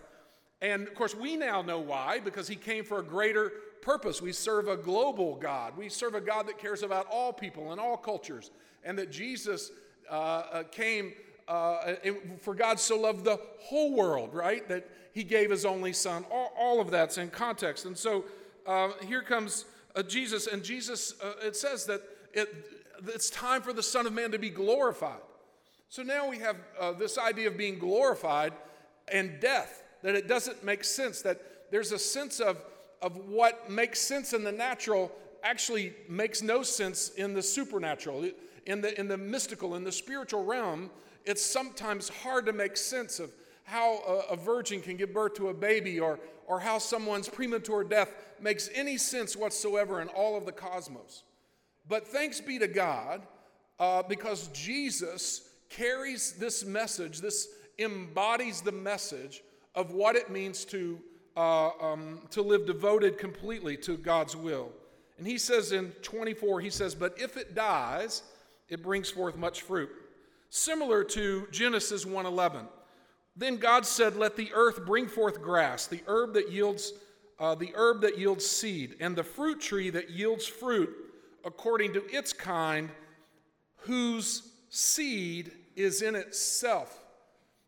And 0.60 0.86
of 0.86 0.94
course, 0.94 1.14
we 1.14 1.36
now 1.36 1.62
know 1.62 1.78
why, 1.78 2.20
because 2.20 2.48
he 2.48 2.56
came 2.56 2.84
for 2.84 2.98
a 2.98 3.04
greater 3.04 3.52
purpose. 3.80 4.20
We 4.20 4.32
serve 4.32 4.68
a 4.68 4.76
global 4.76 5.36
God. 5.36 5.76
We 5.76 5.88
serve 5.88 6.14
a 6.14 6.20
God 6.20 6.48
that 6.48 6.58
cares 6.58 6.82
about 6.82 7.06
all 7.10 7.32
people 7.32 7.72
and 7.72 7.80
all 7.80 7.96
cultures, 7.96 8.50
and 8.84 8.98
that 8.98 9.10
Jesus 9.10 9.70
uh, 10.10 10.14
uh, 10.14 10.62
came 10.64 11.12
uh, 11.48 11.94
for 12.40 12.54
God 12.54 12.78
so 12.78 13.00
loved 13.00 13.24
the 13.24 13.40
whole 13.60 13.94
world, 13.94 14.34
right? 14.34 14.68
That 14.68 14.88
he 15.12 15.24
gave 15.24 15.50
his 15.50 15.64
only 15.64 15.92
son. 15.92 16.24
All, 16.30 16.52
all 16.58 16.80
of 16.80 16.90
that's 16.90 17.18
in 17.18 17.30
context. 17.30 17.86
And 17.86 17.96
so 17.96 18.24
uh, 18.66 18.90
here 19.06 19.22
comes 19.22 19.64
uh, 19.96 20.02
Jesus, 20.02 20.46
and 20.46 20.62
Jesus, 20.62 21.14
uh, 21.22 21.46
it 21.46 21.56
says 21.56 21.86
that 21.86 22.02
it, 22.32 22.54
it's 23.06 23.30
time 23.30 23.62
for 23.62 23.72
the 23.72 23.82
Son 23.82 24.06
of 24.06 24.12
Man 24.12 24.30
to 24.32 24.38
be 24.38 24.50
glorified. 24.50 25.20
So 25.88 26.02
now 26.02 26.28
we 26.28 26.38
have 26.38 26.56
this 26.98 27.16
idea 27.16 27.48
of 27.48 27.56
being 27.56 27.78
glorified 27.78 28.52
and 29.10 29.40
death, 29.40 29.82
that 30.02 30.14
it 30.14 30.28
doesn't 30.28 30.62
make 30.62 30.84
sense, 30.84 31.22
that 31.22 31.40
there's 31.70 31.92
a 31.92 31.98
sense 31.98 32.40
of 32.40 32.58
of 33.00 33.16
what 33.28 33.70
makes 33.70 34.00
sense 34.00 34.32
in 34.32 34.44
the 34.44 34.52
natural 34.52 35.12
actually 35.42 35.94
makes 36.08 36.42
no 36.42 36.62
sense 36.62 37.10
in 37.10 37.34
the 37.34 37.42
supernatural, 37.42 38.28
in 38.66 38.80
the, 38.80 38.98
in 38.98 39.08
the 39.08 39.16
mystical, 39.16 39.76
in 39.76 39.84
the 39.84 39.92
spiritual 39.92 40.44
realm. 40.44 40.90
It's 41.28 41.44
sometimes 41.44 42.08
hard 42.08 42.46
to 42.46 42.54
make 42.54 42.74
sense 42.78 43.20
of 43.20 43.30
how 43.64 43.98
a, 44.08 44.32
a 44.32 44.36
virgin 44.36 44.80
can 44.80 44.96
give 44.96 45.12
birth 45.12 45.34
to 45.34 45.48
a 45.48 45.54
baby 45.54 46.00
or, 46.00 46.18
or 46.46 46.58
how 46.58 46.78
someone's 46.78 47.28
premature 47.28 47.84
death 47.84 48.08
makes 48.40 48.70
any 48.74 48.96
sense 48.96 49.36
whatsoever 49.36 50.00
in 50.00 50.08
all 50.08 50.38
of 50.38 50.46
the 50.46 50.52
cosmos. 50.52 51.24
But 51.86 52.08
thanks 52.08 52.40
be 52.40 52.58
to 52.58 52.66
God, 52.66 53.26
uh, 53.78 54.04
because 54.04 54.48
Jesus 54.54 55.50
carries 55.68 56.32
this 56.32 56.64
message, 56.64 57.20
this 57.20 57.48
embodies 57.78 58.62
the 58.62 58.72
message 58.72 59.42
of 59.74 59.92
what 59.92 60.16
it 60.16 60.30
means 60.30 60.64
to 60.64 60.98
uh, 61.36 61.70
um, 61.80 62.22
to 62.30 62.40
live 62.40 62.66
devoted 62.66 63.18
completely 63.18 63.76
to 63.76 63.98
God's 63.98 64.34
will. 64.34 64.72
And 65.18 65.26
he 65.26 65.36
says 65.36 65.72
in 65.72 65.90
24, 66.02 66.62
he 66.62 66.70
says, 66.70 66.94
But 66.94 67.20
if 67.20 67.36
it 67.36 67.54
dies, 67.54 68.22
it 68.68 68.82
brings 68.82 69.10
forth 69.10 69.36
much 69.36 69.62
fruit. 69.62 69.90
Similar 70.50 71.04
to 71.04 71.46
Genesis 71.50 72.04
1:11. 72.04 72.66
Then 73.36 73.56
God 73.56 73.86
said, 73.86 74.16
Let 74.16 74.36
the 74.36 74.52
earth 74.52 74.84
bring 74.84 75.06
forth 75.06 75.40
grass, 75.40 75.86
the 75.86 76.02
herb 76.06 76.34
that 76.34 76.50
yields 76.50 76.92
uh, 77.38 77.54
the 77.54 77.72
herb 77.74 78.00
that 78.00 78.18
yields 78.18 78.44
seed, 78.44 78.96
and 79.00 79.14
the 79.14 79.22
fruit 79.22 79.60
tree 79.60 79.90
that 79.90 80.10
yields 80.10 80.46
fruit 80.46 80.90
according 81.44 81.92
to 81.92 82.04
its 82.06 82.32
kind, 82.32 82.90
whose 83.76 84.50
seed 84.70 85.52
is 85.76 86.02
in 86.02 86.16
itself. 86.16 87.04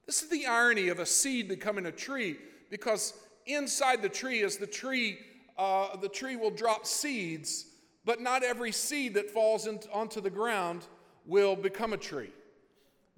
This 0.06 0.22
is 0.22 0.28
the 0.28 0.46
irony 0.46 0.88
of 0.88 0.98
a 0.98 1.06
seed 1.06 1.48
becoming 1.48 1.86
a 1.86 1.92
tree, 1.92 2.36
because 2.68 3.14
inside 3.46 4.02
the 4.02 4.08
tree 4.08 4.40
is 4.40 4.56
the 4.56 4.66
tree, 4.66 5.18
uh, 5.56 5.96
the 5.96 6.08
tree 6.08 6.34
will 6.34 6.50
drop 6.50 6.84
seeds, 6.84 7.66
but 8.04 8.20
not 8.20 8.42
every 8.42 8.72
seed 8.72 9.14
that 9.14 9.30
falls 9.30 9.68
in, 9.68 9.78
onto 9.92 10.20
the 10.20 10.30
ground 10.30 10.86
will 11.26 11.54
become 11.54 11.92
a 11.92 11.96
tree. 11.96 12.32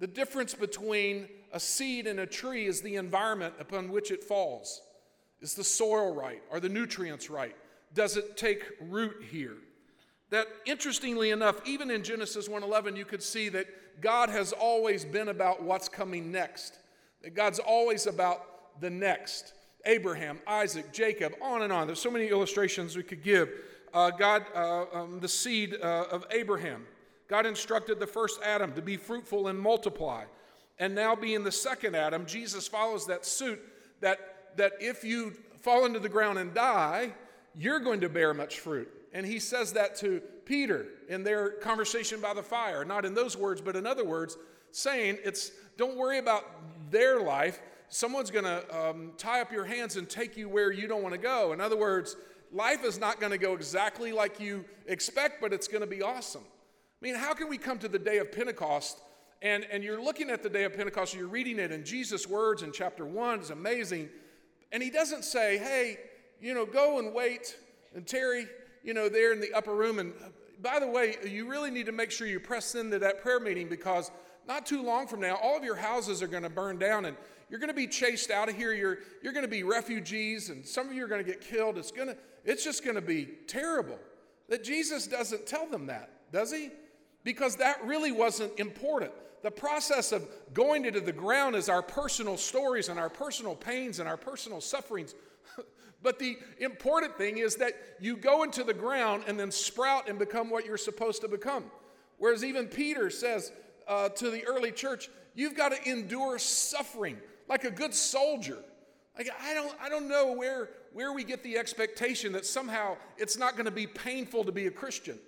The 0.03 0.07
difference 0.07 0.53
between 0.53 1.29
a 1.53 1.61
seed 1.61 2.07
and 2.07 2.19
a 2.19 2.25
tree 2.25 2.65
is 2.65 2.81
the 2.81 2.97
environment 2.97 3.53
upon 3.57 3.89
which 3.89 4.11
it 4.11 4.21
falls. 4.21 4.81
Is 5.39 5.53
the 5.53 5.63
soil 5.63 6.13
right? 6.13 6.43
Are 6.51 6.59
the 6.59 6.67
nutrients 6.67 7.29
right? 7.29 7.55
Does 7.93 8.17
it 8.17 8.35
take 8.35 8.65
root 8.81 9.23
here? 9.31 9.55
That 10.29 10.47
interestingly 10.65 11.29
enough, 11.29 11.65
even 11.65 11.89
in 11.89 12.03
Genesis 12.03 12.49
1:11, 12.49 12.97
you 12.97 13.05
could 13.05 13.23
see 13.23 13.47
that 13.47 14.01
God 14.01 14.27
has 14.27 14.51
always 14.51 15.05
been 15.05 15.29
about 15.29 15.63
what's 15.63 15.87
coming 15.87 16.33
next. 16.33 16.77
That 17.21 17.33
God's 17.33 17.59
always 17.59 18.05
about 18.05 18.81
the 18.81 18.89
next. 18.89 19.53
Abraham, 19.85 20.41
Isaac, 20.45 20.91
Jacob, 20.91 21.33
on 21.41 21.61
and 21.61 21.71
on. 21.71 21.87
There's 21.87 22.01
so 22.01 22.11
many 22.11 22.27
illustrations 22.27 22.97
we 22.97 23.03
could 23.03 23.23
give. 23.23 23.49
Uh, 23.93 24.09
God, 24.09 24.47
uh, 24.53 24.83
um, 24.91 25.21
the 25.21 25.29
seed 25.29 25.77
uh, 25.81 26.07
of 26.11 26.25
Abraham. 26.29 26.87
God 27.27 27.45
instructed 27.45 27.99
the 27.99 28.07
first 28.07 28.39
Adam 28.43 28.73
to 28.73 28.81
be 28.81 28.97
fruitful 28.97 29.47
and 29.47 29.59
multiply. 29.59 30.25
And 30.79 30.95
now, 30.95 31.15
being 31.15 31.43
the 31.43 31.51
second 31.51 31.95
Adam, 31.95 32.25
Jesus 32.25 32.67
follows 32.67 33.07
that 33.07 33.25
suit 33.25 33.59
that, 34.01 34.57
that 34.57 34.73
if 34.79 35.03
you 35.03 35.33
fall 35.59 35.85
into 35.85 35.99
the 35.99 36.09
ground 36.09 36.39
and 36.39 36.53
die, 36.53 37.13
you're 37.55 37.79
going 37.79 38.01
to 38.01 38.09
bear 38.09 38.33
much 38.33 38.59
fruit. 38.59 38.91
And 39.13 39.25
he 39.25 39.39
says 39.39 39.73
that 39.73 39.95
to 39.97 40.21
Peter 40.45 40.87
in 41.07 41.23
their 41.23 41.51
conversation 41.51 42.19
by 42.19 42.33
the 42.33 42.43
fire, 42.43 42.83
not 42.83 43.05
in 43.05 43.13
those 43.13 43.37
words, 43.37 43.61
but 43.61 43.75
in 43.75 43.85
other 43.85 44.03
words, 44.03 44.37
saying, 44.71 45.19
it's 45.23 45.51
don't 45.77 45.95
worry 45.95 46.17
about 46.17 46.43
their 46.91 47.21
life. 47.21 47.61
Someone's 47.89 48.31
going 48.31 48.45
to 48.45 48.89
um, 48.89 49.11
tie 49.17 49.41
up 49.41 49.51
your 49.51 49.65
hands 49.65 49.97
and 49.97 50.09
take 50.09 50.35
you 50.35 50.49
where 50.49 50.71
you 50.71 50.87
don't 50.87 51.03
want 51.03 51.13
to 51.13 51.19
go. 51.19 51.53
In 51.53 51.61
other 51.61 51.77
words, 51.77 52.15
life 52.51 52.83
is 52.83 52.99
not 52.99 53.19
going 53.19 53.31
to 53.31 53.37
go 53.37 53.53
exactly 53.53 54.11
like 54.11 54.39
you 54.39 54.65
expect, 54.87 55.41
but 55.41 55.53
it's 55.53 55.67
going 55.67 55.81
to 55.81 55.87
be 55.87 56.01
awesome. 56.01 56.43
I 57.03 57.05
mean, 57.05 57.15
how 57.15 57.33
can 57.33 57.49
we 57.49 57.57
come 57.57 57.79
to 57.79 57.89
the 57.89 57.99
day 57.99 58.19
of 58.19 58.31
Pentecost 58.31 58.97
and, 59.41 59.65
and 59.69 59.83
you're 59.83 60.01
looking 60.01 60.29
at 60.29 60.41
the 60.41 60.49
day 60.49 60.63
of 60.63 60.73
Pentecost, 60.73 61.13
you're 61.13 61.27
reading 61.27 61.59
it 61.59 61.69
in 61.69 61.83
Jesus' 61.83 62.25
words 62.25 62.63
in 62.63 62.71
chapter 62.71 63.05
one, 63.05 63.39
it's 63.39 63.49
amazing. 63.49 64.07
And 64.71 64.81
he 64.81 64.89
doesn't 64.89 65.25
say, 65.25 65.57
hey, 65.57 65.97
you 66.39 66.53
know, 66.53 66.65
go 66.65 66.99
and 66.99 67.13
wait 67.13 67.57
and 67.93 68.07
tarry, 68.07 68.47
you 68.85 68.93
know, 68.93 69.09
there 69.09 69.33
in 69.33 69.41
the 69.41 69.51
upper 69.53 69.75
room. 69.75 69.99
And 69.99 70.13
by 70.61 70.79
the 70.79 70.87
way, 70.87 71.17
you 71.29 71.45
really 71.45 71.71
need 71.71 71.87
to 71.87 71.91
make 71.91 72.09
sure 72.09 72.25
you 72.25 72.39
press 72.39 72.73
into 72.73 72.99
that 72.99 73.21
prayer 73.21 73.41
meeting 73.41 73.67
because 73.67 74.09
not 74.47 74.65
too 74.65 74.81
long 74.81 75.05
from 75.05 75.19
now, 75.19 75.37
all 75.43 75.57
of 75.57 75.65
your 75.65 75.75
houses 75.75 76.23
are 76.23 76.27
going 76.27 76.43
to 76.43 76.49
burn 76.49 76.79
down 76.79 77.03
and 77.03 77.17
you're 77.49 77.59
going 77.59 77.67
to 77.67 77.73
be 77.73 77.87
chased 77.87 78.31
out 78.31 78.47
of 78.47 78.55
here. 78.55 78.71
You're, 78.71 78.99
you're 79.21 79.33
going 79.33 79.43
to 79.43 79.51
be 79.51 79.63
refugees 79.63 80.49
and 80.49 80.65
some 80.65 80.87
of 80.87 80.93
you 80.93 81.03
are 81.03 81.09
going 81.09 81.23
to 81.23 81.29
get 81.29 81.41
killed. 81.41 81.77
It's, 81.77 81.91
going 81.91 82.07
to, 82.07 82.17
it's 82.45 82.63
just 82.63 82.81
going 82.81 82.95
to 82.95 83.01
be 83.01 83.27
terrible. 83.45 83.99
That 84.47 84.63
Jesus 84.63 85.05
doesn't 85.05 85.45
tell 85.45 85.67
them 85.67 85.87
that, 85.87 86.31
does 86.31 86.53
he? 86.53 86.69
Because 87.23 87.57
that 87.57 87.83
really 87.85 88.11
wasn't 88.11 88.59
important. 88.59 89.11
The 89.43 89.51
process 89.51 90.11
of 90.11 90.27
going 90.53 90.85
into 90.85 91.01
the 91.01 91.11
ground 91.11 91.55
is 91.55 91.69
our 91.69 91.81
personal 91.81 92.37
stories 92.37 92.89
and 92.89 92.99
our 92.99 93.09
personal 93.09 93.55
pains 93.55 93.99
and 93.99 94.07
our 94.07 94.17
personal 94.17 94.61
sufferings. 94.61 95.15
but 96.01 96.17
the 96.17 96.37
important 96.59 97.17
thing 97.17 97.37
is 97.37 97.57
that 97.57 97.73
you 97.99 98.15
go 98.15 98.43
into 98.43 98.63
the 98.63 98.73
ground 98.73 99.23
and 99.27 99.39
then 99.39 99.51
sprout 99.51 100.07
and 100.09 100.17
become 100.17 100.49
what 100.49 100.65
you're 100.65 100.77
supposed 100.77 101.21
to 101.21 101.27
become. 101.27 101.65
Whereas 102.17 102.43
even 102.43 102.67
Peter 102.67 103.09
says, 103.09 103.51
uh, 103.87 104.09
to 104.09 104.29
the 104.29 104.45
early 104.45 104.71
church, 104.71 105.09
you've 105.35 105.55
got 105.55 105.73
to 105.73 105.89
endure 105.89 106.39
suffering 106.39 107.17
like 107.49 107.65
a 107.65 107.71
good 107.71 107.93
soldier. 107.93 108.57
Like, 109.17 109.29
I 109.41 109.53
don't, 109.53 109.75
I 109.81 109.89
don't 109.89 110.07
know 110.07 110.31
where, 110.31 110.69
where 110.93 111.13
we 111.13 111.23
get 111.23 111.43
the 111.43 111.57
expectation 111.57 112.31
that 112.31 112.45
somehow 112.45 112.97
it's 113.17 113.37
not 113.37 113.53
going 113.53 113.65
to 113.65 113.71
be 113.71 113.87
painful 113.87 114.45
to 114.45 114.51
be 114.51 114.67
a 114.67 114.71
Christian. 114.71 115.19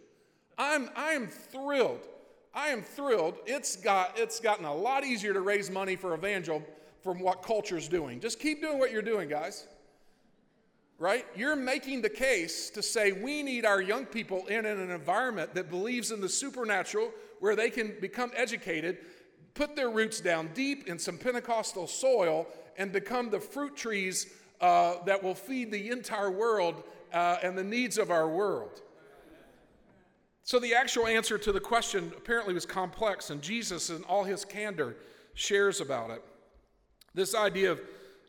I'm, 0.57 0.89
I'm 0.95 1.27
thrilled. 1.27 2.07
I 2.53 2.69
am 2.69 2.81
thrilled. 2.81 3.35
It's, 3.45 3.75
got, 3.75 4.17
it's 4.17 4.39
gotten 4.39 4.65
a 4.65 4.73
lot 4.73 5.03
easier 5.03 5.33
to 5.33 5.41
raise 5.41 5.69
money 5.69 5.95
for 5.95 6.13
Evangel 6.13 6.63
from 7.01 7.19
what 7.19 7.43
culture's 7.43 7.87
doing. 7.87 8.19
Just 8.19 8.39
keep 8.39 8.61
doing 8.61 8.79
what 8.79 8.91
you're 8.91 9.01
doing, 9.01 9.29
guys. 9.29 9.67
Right? 10.97 11.25
You're 11.35 11.57
making 11.57 12.01
the 12.01 12.09
case 12.09 12.69
to 12.69 12.81
say 12.81 13.11
we 13.11 13.43
need 13.43 13.65
our 13.65 13.81
young 13.81 14.05
people 14.05 14.47
in 14.47 14.65
an 14.65 14.89
environment 14.89 15.53
that 15.55 15.69
believes 15.69 16.11
in 16.11 16.21
the 16.21 16.29
supernatural, 16.29 17.11
where 17.41 17.55
they 17.55 17.69
can 17.69 17.95
become 17.99 18.31
educated, 18.33 18.99
put 19.55 19.75
their 19.75 19.89
roots 19.89 20.21
down 20.21 20.49
deep 20.53 20.87
in 20.87 20.97
some 20.97 21.17
Pentecostal 21.17 21.87
soil, 21.87 22.47
and 22.77 22.93
become 22.93 23.29
the 23.29 23.41
fruit 23.41 23.75
trees 23.75 24.27
uh, 24.61 24.95
that 25.05 25.21
will 25.21 25.35
feed 25.35 25.69
the 25.69 25.89
entire 25.89 26.31
world 26.31 26.83
uh, 27.13 27.37
and 27.43 27.57
the 27.57 27.63
needs 27.63 27.97
of 27.97 28.09
our 28.09 28.29
world. 28.29 28.81
So, 30.45 30.59
the 30.59 30.75
actual 30.75 31.07
answer 31.07 31.39
to 31.39 31.51
the 31.51 31.59
question 31.59 32.13
apparently 32.15 32.53
was 32.53 32.67
complex, 32.67 33.31
and 33.31 33.41
Jesus, 33.41 33.89
in 33.89 34.03
all 34.03 34.23
his 34.23 34.45
candor, 34.45 34.95
shares 35.33 35.81
about 35.81 36.11
it. 36.11 36.23
This 37.15 37.33
idea 37.33 37.71
of 37.71 37.81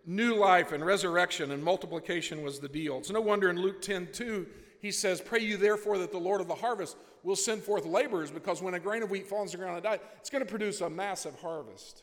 new 0.07 0.35
life 0.35 0.73
and 0.73 0.85
resurrection 0.85 1.51
and 1.51 1.63
multiplication 1.63 2.43
was 2.43 2.59
the 2.59 2.71
deal. 2.71 2.97
It's 2.97 3.11
no 3.11 3.21
wonder 3.21 3.51
in 3.51 3.61
Luke 3.61 3.83
10 3.83 4.09
2, 4.13 4.47
he 4.81 4.91
says, 4.91 5.21
Pray 5.21 5.41
you 5.41 5.59
therefore 5.59 5.99
that 5.99 6.11
the 6.11 6.19
Lord 6.19 6.41
of 6.41 6.49
the 6.49 6.55
harvest 6.55 6.97
will 7.23 7.37
send 7.37 7.63
forth 7.63 7.85
laborers, 7.85 8.31
because 8.31 8.63
when 8.63 8.73
a 8.73 8.81
grain 8.81 9.03
of 9.03 9.11
wheat 9.11 9.27
falls 9.27 9.55
on 9.55 9.61
the 9.61 9.65
ground 9.67 9.77
and 9.77 9.85
dies, 9.85 10.01
it's 10.19 10.31
going 10.31 10.43
to 10.43 10.51
produce 10.51 10.81
a 10.81 10.89
massive 10.89 11.39
harvest. 11.41 12.03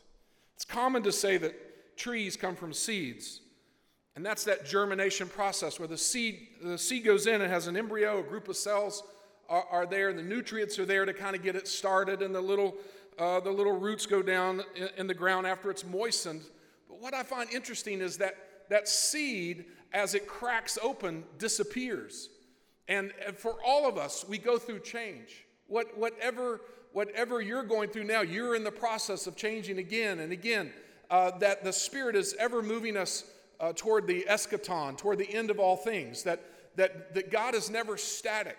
It's 0.54 0.64
common 0.64 1.02
to 1.02 1.10
say 1.10 1.38
that 1.38 1.96
trees 1.96 2.36
come 2.36 2.54
from 2.54 2.72
seeds. 2.72 3.40
And 4.14 4.24
that's 4.24 4.44
that 4.44 4.64
germination 4.64 5.26
process 5.26 5.80
where 5.80 5.88
the 5.88 5.98
seed, 5.98 6.38
the 6.62 6.78
seed 6.78 7.04
goes 7.04 7.26
in 7.26 7.42
and 7.42 7.50
has 7.50 7.66
an 7.66 7.76
embryo, 7.76 8.20
a 8.20 8.22
group 8.22 8.46
of 8.46 8.56
cells 8.56 9.02
are, 9.48 9.66
are 9.70 9.86
there, 9.86 10.08
and 10.08 10.18
the 10.18 10.22
nutrients 10.22 10.78
are 10.78 10.86
there 10.86 11.04
to 11.04 11.12
kind 11.12 11.36
of 11.36 11.42
get 11.42 11.56
it 11.56 11.68
started, 11.68 12.22
and 12.22 12.34
the 12.34 12.40
little, 12.40 12.74
uh, 13.18 13.40
the 13.40 13.50
little 13.50 13.78
roots 13.78 14.06
go 14.06 14.22
down 14.22 14.62
in, 14.74 14.88
in 14.96 15.06
the 15.06 15.14
ground 15.14 15.46
after 15.46 15.70
it's 15.70 15.84
moistened. 15.84 16.42
But 16.88 17.00
what 17.00 17.14
I 17.14 17.22
find 17.22 17.50
interesting 17.50 18.00
is 18.00 18.18
that 18.18 18.36
that 18.70 18.88
seed, 18.88 19.66
as 19.92 20.14
it 20.14 20.26
cracks 20.26 20.78
open, 20.82 21.24
disappears. 21.38 22.30
And, 22.88 23.12
for 23.36 23.56
all 23.64 23.88
of 23.88 23.96
us, 23.96 24.24
we 24.28 24.38
go 24.38 24.58
through 24.58 24.80
change. 24.80 25.46
What, 25.66 25.96
whatever, 25.96 26.60
whatever 26.92 27.40
you're 27.40 27.62
going 27.62 27.88
through 27.88 28.04
now, 28.04 28.20
you're 28.20 28.54
in 28.54 28.64
the 28.64 28.70
process 28.70 29.26
of 29.26 29.36
changing 29.36 29.78
again 29.78 30.20
and 30.20 30.32
again. 30.32 30.72
Uh, 31.10 31.36
that 31.38 31.64
the 31.64 31.72
Spirit 31.72 32.16
is 32.16 32.34
ever 32.38 32.62
moving 32.62 32.96
us 32.96 33.24
uh, 33.60 33.72
toward 33.74 34.06
the 34.06 34.26
eschaton, 34.28 34.96
toward 34.96 35.18
the 35.18 35.32
end 35.32 35.50
of 35.50 35.58
all 35.58 35.76
things. 35.76 36.22
That, 36.24 36.40
that, 36.76 37.14
that 37.14 37.30
God 37.30 37.54
is 37.54 37.70
never 37.70 37.96
static. 37.96 38.58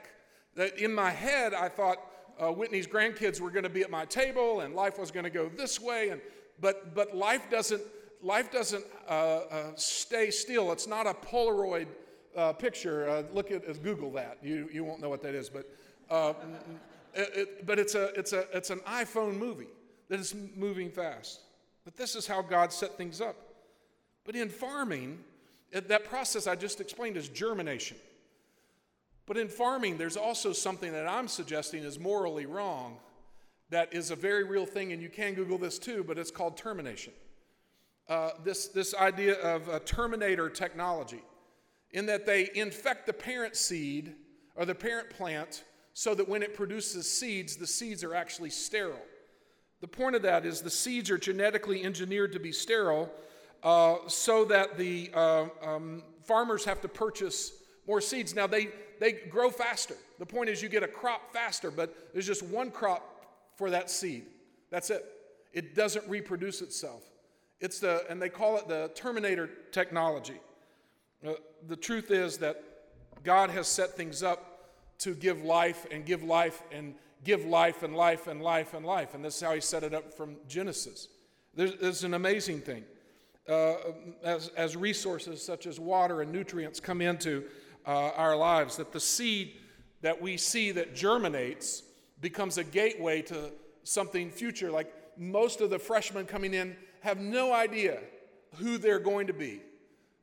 That 0.56 0.78
in 0.80 0.94
my 0.94 1.12
head, 1.12 1.54
I 1.54 1.70
thought 1.70 1.98
uh, 2.40 2.52
Whitney's 2.52 2.88
grandkids 2.88 3.40
were 3.40 3.50
going 3.50 3.64
to 3.64 3.70
be 3.70 3.82
at 3.82 3.90
my 3.90 4.06
table 4.06 4.62
and 4.62 4.76
life 4.76 5.00
was 5.00 5.12
going 5.12 5.24
to 5.24 5.30
go 5.30 5.50
this 5.50 5.80
way. 5.80 6.10
And, 6.10 6.22
but, 6.60 6.96
but 6.96 7.16
life 7.16 7.50
doesn't, 7.50 7.82
life 8.22 8.52
doesn't 8.52 8.84
uh, 9.08 9.12
uh, 9.12 9.72
stay 9.76 10.32
still. 10.32 10.72
It's 10.72 10.88
not 10.88 11.08
a 11.08 11.14
Polaroid 11.14 11.88
uh, 12.36 12.54
picture, 12.54 13.10
uh, 13.10 13.24
look 13.34 13.52
at 13.52 13.68
uh, 13.68 13.74
Google 13.74 14.12
that. 14.12 14.38
You, 14.42 14.70
you 14.72 14.84
won't 14.84 15.02
know 15.02 15.10
what 15.10 15.22
that 15.24 15.36
is, 15.36 15.50
but, 15.50 15.70
it, 17.14 17.30
it, 17.34 17.66
but 17.66 17.80
it's, 17.80 17.96
a, 17.96 18.08
it's, 18.18 18.34
a, 18.34 18.46
it's 18.56 18.70
an 18.70 18.80
iPhone 18.80 19.38
movie 19.38 19.70
that 20.10 20.20
is 20.20 20.36
moving 20.56 20.90
fast. 20.90 21.42
But 21.86 21.96
this 21.96 22.16
is 22.16 22.28
how 22.28 22.42
God 22.42 22.74
set 22.74 22.98
things 22.98 23.22
up. 23.22 23.36
But 24.26 24.36
in 24.36 24.50
farming, 24.50 25.20
that 25.72 26.06
process 26.06 26.48
I 26.48 26.56
just 26.56 26.82
explained 26.82 27.16
is 27.16 27.30
germination. 27.30 27.98
But 29.27 29.38
in 29.38 29.48
farming, 29.48 29.98
there's 29.98 30.17
also 30.17 30.53
something 30.53 30.91
that 30.91 31.08
I'm 31.08 31.27
suggesting 31.27 31.84
is 31.84 32.00
morally 32.00 32.46
wrong 32.46 32.98
that 33.70 33.94
is 33.94 34.12
a 34.12 34.15
very 34.15 34.44
real 34.44 34.65
thing, 34.65 34.94
and 34.94 35.01
you 35.01 35.10
can 35.10 35.34
Google 35.34 35.58
this 35.58 35.79
too, 35.79 36.03
but 36.03 36.17
it's 36.20 36.32
called 36.32 36.55
termination. 36.55 37.13
Uh, 38.08 38.32
this, 38.44 38.67
this 38.67 38.94
idea 38.94 39.34
of 39.41 39.67
a 39.67 39.79
terminator 39.79 40.50
technology 40.50 41.24
in 41.91 42.05
that 42.05 42.25
they 42.25 42.51
infect 42.53 43.08
the 43.08 43.13
parent 43.13 43.55
seed 43.55 44.13
or 44.55 44.65
the 44.65 44.75
parent 44.75 45.10
plant 45.10 45.63
so 45.94 46.13
that 46.13 46.27
when 46.27 46.44
it 46.44 46.53
produces 46.53 47.12
seeds, 47.12 47.55
the 47.55 47.65
seeds 47.65 48.03
are 48.03 48.13
actually 48.13 48.51
sterile. 48.51 49.01
The 49.82 49.88
point 49.88 50.15
of 50.15 50.22
that 50.22 50.46
is 50.46 50.62
the 50.62 50.70
seeds 50.70 51.10
are 51.10 51.17
genetically 51.17 51.84
engineered 51.84 52.34
to 52.34 52.39
be 52.39 52.51
sterile 52.51 53.12
uh, 53.63 53.96
so 54.08 54.46
that 54.46 54.77
the 54.77 55.10
uh, 55.13 55.46
um, 55.63 56.03
farmers 56.24 56.65
have 56.65 56.82
to 56.82 56.88
purchase 56.88 57.51
more 57.88 58.01
seeds. 58.01 58.36
Now, 58.36 58.48
they, 58.48 58.70
they 59.00 59.13
grow 59.13 59.50
faster. 59.50 59.96
The 60.20 60.25
point 60.25 60.50
is, 60.50 60.62
you 60.62 60.70
get 60.70 60.84
a 60.84 60.88
crop 60.88 61.32
faster, 61.32 61.72
but 61.72 62.13
there's 62.13 62.27
just 62.27 62.44
one 62.44 62.72
crop 62.72 63.25
for 63.56 63.70
that 63.70 63.89
seed. 63.89 64.25
That's 64.70 64.89
it. 64.89 65.06
It 65.54 65.75
doesn't 65.75 66.08
reproduce 66.10 66.62
itself. 66.62 67.04
It's 67.60 67.80
the, 67.80 68.04
and 68.10 68.22
they 68.22 68.30
call 68.30 68.58
it 68.58 68.68
the 68.68 68.92
terminator 68.96 69.50
technology. 69.72 70.39
Uh, 71.25 71.34
the 71.68 71.75
truth 71.75 72.12
is 72.12 72.38
that 72.39 72.62
God 73.24 73.50
has 73.50 73.68
set 73.68 73.96
things 73.96 74.22
up 74.22 74.70
to 75.00 75.15
give 75.15 75.44
life 75.44 75.86
and 75.92 76.06
give 76.06 76.24
life 76.24 76.62
and 76.72 76.94
give 77.24 77.46
life 77.46 77.84
and 77.84 77.96
life 77.96 78.27
and 78.27 78.42
life 78.42 78.74
and 78.74 78.86
life. 78.86 79.13
And 79.13 79.24
this 79.24 79.38
is 79.38 79.42
how 79.42 79.54
He 79.54 79.62
set 79.62 79.84
it 79.84 79.94
up 79.94 80.13
from 80.13 80.36
Genesis. 80.48 81.08
There's, 81.56 81.75
there's 81.75 82.04
an 82.04 82.13
amazing 82.13 82.62
thing. 82.62 82.84
Uh, 83.48 83.75
as, 84.24 84.50
as 84.58 84.75
resources 84.75 85.42
such 85.42 85.68
as 85.68 85.80
water 85.80 86.22
and 86.22 86.32
nutrients 86.32 86.80
come 86.80 87.00
into 87.00 87.44
uh, 87.86 88.12
our 88.15 88.36
lives, 88.36 88.77
that 88.77 88.92
the 88.92 89.00
seed 89.00 89.54
that 90.01 90.22
we 90.22 90.38
see 90.38 90.72
that 90.72 90.96
germinates 90.96 91.84
becomes 92.22 92.58
a 92.58 92.63
gateway 92.63 93.22
to 93.24 93.51
something 93.84 94.30
future. 94.30 94.72
Like 94.72 94.94
most 95.18 95.62
of 95.62 95.70
the 95.70 95.80
freshmen 95.80 96.25
coming 96.25 96.54
in 96.54 96.75
have 97.01 97.20
no 97.20 97.54
idea 97.54 98.00
who 98.56 98.77
they're 98.77 99.00
going 99.00 99.27
to 99.27 99.34
be. 99.34 99.62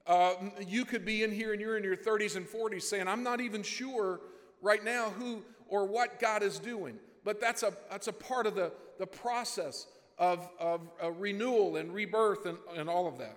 Uh, 0.06 0.34
you 0.66 0.84
could 0.84 1.04
be 1.04 1.22
in 1.22 1.30
here 1.30 1.52
and 1.52 1.60
you're 1.60 1.76
in 1.76 1.84
your 1.84 1.96
30s 1.96 2.36
and 2.36 2.46
40s 2.46 2.82
saying, 2.82 3.06
I'm 3.06 3.22
not 3.22 3.40
even 3.40 3.62
sure 3.62 4.20
right 4.60 4.84
now 4.84 5.10
who 5.10 5.42
or 5.68 5.86
what 5.86 6.20
God 6.20 6.42
is 6.42 6.58
doing. 6.58 6.98
But 7.24 7.40
that's 7.40 7.62
a, 7.62 7.72
that's 7.90 8.08
a 8.08 8.12
part 8.12 8.46
of 8.46 8.54
the, 8.54 8.72
the 8.98 9.06
process 9.06 9.86
of, 10.18 10.48
of 10.58 10.88
uh, 11.02 11.12
renewal 11.12 11.76
and 11.76 11.94
rebirth 11.94 12.46
and, 12.46 12.58
and 12.76 12.88
all 12.88 13.06
of 13.06 13.18
that. 13.18 13.36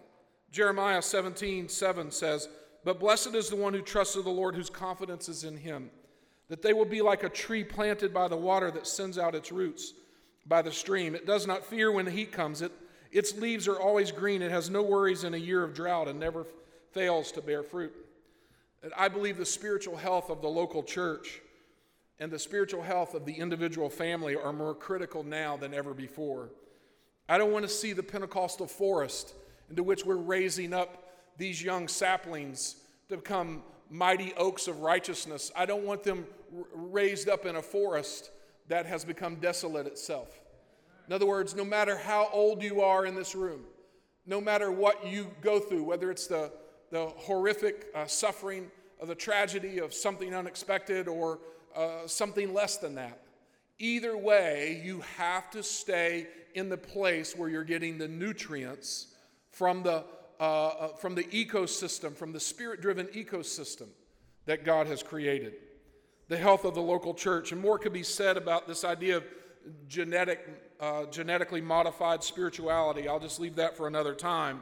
Jeremiah 0.51 1.01
17, 1.01 1.69
7 1.69 2.11
says, 2.11 2.49
But 2.85 2.99
blessed 2.99 3.35
is 3.35 3.49
the 3.49 3.55
one 3.57 3.73
who 3.73 3.81
trusts 3.81 4.15
in 4.15 4.23
the 4.23 4.29
Lord, 4.29 4.55
whose 4.55 4.69
confidence 4.69 5.27
is 5.27 5.43
in 5.43 5.57
him. 5.57 5.89
that 6.47 6.61
they 6.61 6.73
will 6.73 6.85
be 6.85 7.01
like 7.01 7.23
a 7.23 7.29
tree 7.29 7.63
planted 7.63 8.13
by 8.13 8.27
the 8.27 8.37
water 8.37 8.69
that 8.69 8.85
sends 8.85 9.17
out 9.17 9.33
its 9.33 9.51
roots 9.51 9.93
by 10.45 10.61
the 10.61 10.71
stream. 10.71 11.15
It 11.15 11.25
does 11.25 11.47
not 11.47 11.65
fear 11.65 11.91
when 11.91 12.05
the 12.05 12.11
heat 12.11 12.31
comes. 12.31 12.61
It, 12.61 12.71
its 13.11 13.35
leaves 13.35 13.67
are 13.67 13.79
always 13.79 14.11
green. 14.11 14.43
It 14.43 14.51
has 14.51 14.69
no 14.69 14.83
worries 14.83 15.23
in 15.23 15.33
a 15.33 15.37
year 15.37 15.63
of 15.63 15.73
drought 15.73 16.07
and 16.07 16.19
never 16.19 16.45
fails 16.91 17.31
to 17.31 17.41
bear 17.41 17.63
fruit. 17.63 17.93
And 18.83 18.93
I 18.95 19.07
believe 19.07 19.37
the 19.37 19.45
spiritual 19.45 19.97
health 19.97 20.29
of 20.29 20.43
the 20.43 20.47
local 20.47 20.83
church 20.83 21.41
and 22.19 22.31
the 22.31 22.37
spiritual 22.37 22.83
health 22.83 23.15
of 23.15 23.25
the 23.25 23.33
individual 23.33 23.89
family 23.89 24.35
are 24.35 24.53
more 24.53 24.75
critical 24.75 25.23
now 25.23 25.57
than 25.57 25.73
ever 25.73 25.95
before. 25.95 26.51
I 27.27 27.39
don't 27.39 27.51
want 27.51 27.65
to 27.65 27.73
see 27.73 27.93
the 27.93 28.03
Pentecostal 28.03 28.67
forest 28.67 29.33
into 29.67 29.81
which 29.81 30.05
we're 30.05 30.15
raising 30.15 30.73
up 30.73 31.04
these 31.37 31.61
young 31.61 31.87
saplings 31.87 32.77
to 33.09 33.17
become 33.17 33.63
mighty 33.89 34.33
oaks 34.35 34.67
of 34.67 34.79
righteousness. 34.79 35.51
I 35.55 35.65
don't 35.65 35.83
want 35.83 36.03
them 36.03 36.25
raised 36.73 37.29
up 37.29 37.45
in 37.45 37.55
a 37.55 37.61
forest 37.61 38.31
that 38.67 38.85
has 38.85 39.05
become 39.05 39.35
desolate 39.35 39.87
itself. 39.87 40.39
In 41.07 41.13
other 41.13 41.25
words, 41.25 41.55
no 41.55 41.63
matter 41.63 41.97
how 41.97 42.29
old 42.31 42.63
you 42.63 42.81
are 42.81 43.05
in 43.05 43.15
this 43.15 43.35
room, 43.35 43.61
no 44.25 44.41
matter 44.41 44.71
what 44.71 45.05
you 45.05 45.31
go 45.41 45.59
through, 45.59 45.83
whether 45.83 46.09
it's 46.09 46.27
the, 46.27 46.51
the 46.89 47.05
horrific 47.17 47.87
uh, 47.93 48.07
suffering 48.07 48.71
of 48.99 49.07
the 49.07 49.15
tragedy 49.15 49.79
of 49.79 49.93
something 49.93 50.33
unexpected 50.33 51.07
or 51.07 51.39
uh, 51.75 52.07
something 52.07 52.53
less 52.53 52.77
than 52.77 52.95
that, 52.95 53.21
either 53.77 54.17
way, 54.17 54.81
you 54.83 55.03
have 55.17 55.51
to 55.51 55.61
stay 55.61 56.27
in 56.55 56.69
the 56.69 56.77
place 56.77 57.35
where 57.35 57.49
you're 57.49 57.63
getting 57.63 57.97
the 57.97 58.07
nutrients 58.07 59.07
from 59.51 59.83
the, 59.83 60.03
uh, 60.39 60.67
uh 60.67 60.87
from 60.95 61.15
the 61.15 61.23
ecosystem, 61.25 62.15
from 62.15 62.31
the 62.31 62.39
spirit 62.39 62.81
driven 62.81 63.07
ecosystem 63.07 63.87
that 64.45 64.63
God 64.63 64.87
has 64.87 65.01
created 65.03 65.53
the 66.27 66.37
health 66.37 66.65
of 66.65 66.73
the 66.73 66.81
local 66.81 67.13
church. 67.13 67.51
And 67.51 67.61
more 67.61 67.77
could 67.77 67.93
be 67.93 68.03
said 68.03 68.37
about 68.37 68.67
this 68.67 68.83
idea 68.83 69.17
of 69.17 69.23
genetic, 69.87 70.47
uh, 70.79 71.05
genetically 71.05 71.61
modified 71.61 72.23
spirituality. 72.23 73.07
I'll 73.07 73.19
just 73.19 73.39
leave 73.39 73.55
that 73.55 73.77
for 73.77 73.87
another 73.87 74.15
time. 74.15 74.61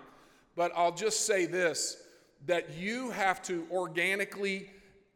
But 0.56 0.72
I'll 0.76 0.94
just 0.94 1.26
say 1.26 1.46
this 1.46 1.98
that 2.46 2.76
you 2.76 3.10
have 3.10 3.42
to 3.42 3.66
organically 3.72 4.70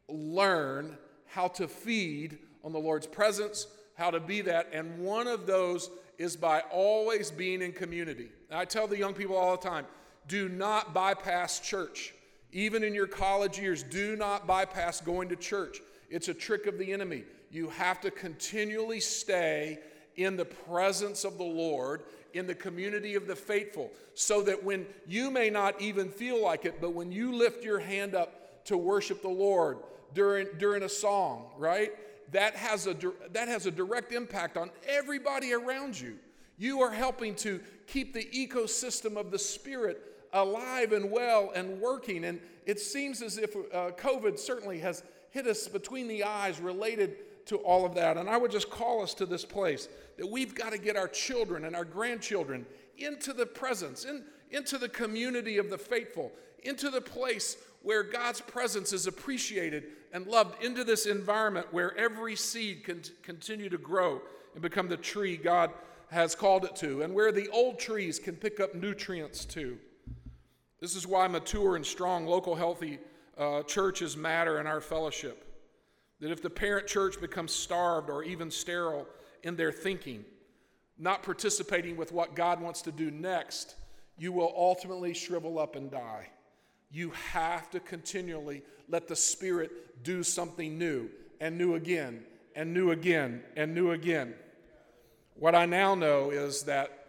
learn 0.08 0.98
how 1.26 1.50
to 1.50 1.68
feed 1.68 2.38
on 2.64 2.72
the 2.72 2.80
Lord's 2.80 3.06
presence, 3.06 3.68
how 3.96 4.10
to 4.12 4.20
be 4.22 4.40
that. 4.42 4.70
And 4.72 4.98
one 5.00 5.28
of 5.28 5.46
those 5.46 5.90
is 6.18 6.38
by 6.38 6.62
always 6.72 7.30
being 7.30 7.62
in 7.62 7.74
community. 7.74 8.30
I 8.50 8.64
tell 8.64 8.88
the 8.88 8.98
young 8.98 9.14
people 9.14 9.36
all 9.36 9.58
the 9.58 9.70
time 9.70 9.86
do 10.28 10.50
not 10.50 10.94
bypass 10.94 11.60
church. 11.60 12.14
Even 12.52 12.84
in 12.84 12.94
your 12.94 13.08
college 13.08 13.60
years, 13.60 13.84
do 13.84 14.16
not 14.16 14.48
bypass 14.48 15.02
going 15.02 15.30
to 15.30 15.36
church. 15.36 15.80
It's 16.10 16.28
a 16.28 16.34
trick 16.34 16.66
of 16.66 16.78
the 16.78 16.94
enemy. 16.94 17.24
You 17.52 17.70
have 17.70 18.02
to 18.02 18.12
continually 18.12 19.00
stay 19.00 19.80
in 20.16 20.36
the 20.36 20.46
presence 20.46 21.24
of 21.24 21.38
the 21.38 21.44
Lord, 21.44 22.04
in 22.34 22.48
the 22.48 22.56
community 22.56 23.16
of 23.16 23.28
the 23.28 23.36
faithful, 23.36 23.92
so 24.16 24.42
that 24.44 24.64
when 24.64 24.86
you 25.06 25.30
may 25.30 25.50
not 25.50 25.80
even 25.82 26.10
feel 26.10 26.42
like 26.42 26.66
it, 26.66 26.82
but 26.82 26.94
when 26.94 27.12
you 27.12 27.34
lift 27.34 27.64
your 27.64 27.80
hand 27.80 28.16
up 28.16 28.66
to 28.66 28.78
worship 28.78 29.22
the 29.22 29.30
Lord 29.30 29.78
during, 30.14 30.48
during 30.58 30.84
a 30.84 30.90
song, 30.90 31.52
right? 31.58 31.92
That 32.32 32.56
has, 32.56 32.88
a, 32.88 32.96
that 33.32 33.48
has 33.48 33.66
a 33.66 33.72
direct 33.72 34.12
impact 34.12 34.58
on 34.58 34.72
everybody 34.88 35.54
around 35.54 36.00
you. 36.00 36.18
You 36.58 36.82
are 36.82 36.92
helping 36.92 37.36
to 37.36 37.62
keep 37.86 38.14
the 38.14 38.26
ecosystem 38.26 39.16
of 39.16 39.32
the 39.32 39.40
Spirit 39.40 40.02
alive 40.34 40.92
and 40.92 41.12
well 41.12 41.52
and 41.56 41.80
working. 41.80 42.26
And 42.26 42.40
it 42.66 42.80
seems 42.80 43.22
as 43.22 43.38
if 43.38 43.56
uh, 43.56 43.92
COVID 43.98 44.38
certainly 44.38 44.80
has 44.80 45.04
hit 45.32 45.48
us 45.48 45.68
between 45.68 46.08
the 46.08 46.24
eyes 46.24 46.60
related 46.60 47.46
to 47.48 47.58
all 47.58 47.86
of 47.86 47.96
that. 47.96 48.18
And 48.18 48.30
I 48.30 48.38
would 48.38 48.52
just 48.52 48.70
call 48.70 49.02
us 49.02 49.14
to 49.16 49.26
this 49.26 49.46
place 49.46 49.88
that 50.18 50.30
we've 50.30 50.54
got 50.54 50.72
to 50.72 50.78
get 50.78 50.96
our 50.96 51.08
children 51.08 51.66
and 51.66 51.76
our 51.76 51.86
grandchildren 51.86 52.66
into 52.98 53.34
the 53.34 53.46
presence, 53.46 54.06
in, 54.06 54.24
into 54.52 54.78
the 54.78 54.90
community 54.90 55.58
of 55.58 55.70
the 55.70 55.78
faithful, 55.78 56.32
into 56.64 56.90
the 56.90 57.02
place 57.02 57.58
where 57.84 58.04
God's 58.04 58.42
presence 58.42 58.92
is 58.92 59.08
appreciated 59.08 59.86
and 60.12 60.28
loved, 60.28 60.64
into 60.64 60.84
this 60.84 61.06
environment 61.06 61.68
where 61.72 61.96
every 61.98 62.36
seed 62.36 62.84
can 62.84 63.02
continue 63.22 63.70
to 63.70 63.78
grow 63.78 64.22
and 64.54 64.62
become 64.62 64.88
the 64.88 64.98
tree 64.98 65.38
God 65.38 65.72
has 66.10 66.36
called 66.36 66.66
it 66.66 66.76
to, 66.78 67.02
and 67.02 67.14
where 67.14 67.32
the 67.32 67.50
old 67.50 67.80
trees 67.80 68.18
can 68.18 68.36
pick 68.36 68.60
up 68.60 68.74
nutrients 68.74 69.46
too. 69.46 69.78
This 70.80 70.96
is 70.96 71.08
why 71.08 71.28
mature 71.28 71.76
and 71.76 71.86
strong 71.86 72.26
local 72.26 72.56
healthy 72.56 73.00
uh, 73.38 73.64
churches 73.64 74.16
matter 74.16 74.60
in 74.60 74.68
our 74.68 74.82
fellowship. 74.82 75.44
That 76.20 76.32
if 76.32 76.42
the 76.42 76.50
parent 76.50 76.88
church 76.88 77.20
becomes 77.20 77.52
starved 77.52 78.10
or 78.10 78.24
even 78.24 78.50
sterile 78.52 79.08
in 79.44 79.56
their 79.56 79.72
thinking, 79.72 80.26
not 80.98 81.24
participating 81.24 81.96
with 81.96 82.12
what 82.12 82.36
God 82.36 82.62
wants 82.62 82.82
to 82.84 82.92
do 82.92 83.12
next, 83.12 83.76
you 84.18 84.32
will 84.32 84.54
ultimately 84.56 85.14
shrivel 85.14 85.60
up 85.60 85.76
and 85.76 85.92
die. 85.92 86.30
You 86.90 87.12
have 87.32 87.70
to 87.72 87.80
continually 87.80 88.64
let 88.90 89.08
the 89.08 89.16
Spirit 89.16 90.04
do 90.04 90.24
something 90.24 90.78
new 90.78 91.10
and 91.40 91.58
new 91.58 91.76
again 91.76 92.24
and 92.56 92.74
new 92.74 92.92
again 92.92 93.44
and 93.56 93.76
new 93.76 93.92
again. 93.92 94.34
What 95.36 95.54
I 95.54 95.66
now 95.66 95.94
know 95.94 96.32
is 96.32 96.64
that 96.64 97.06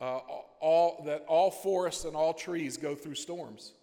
uh, 0.00 0.20
all, 0.64 1.02
that 1.04 1.22
all 1.28 1.50
forests 1.50 2.06
and 2.06 2.16
all 2.16 2.32
trees 2.32 2.78
go 2.78 2.94
through 2.94 3.16
storms. 3.16 3.74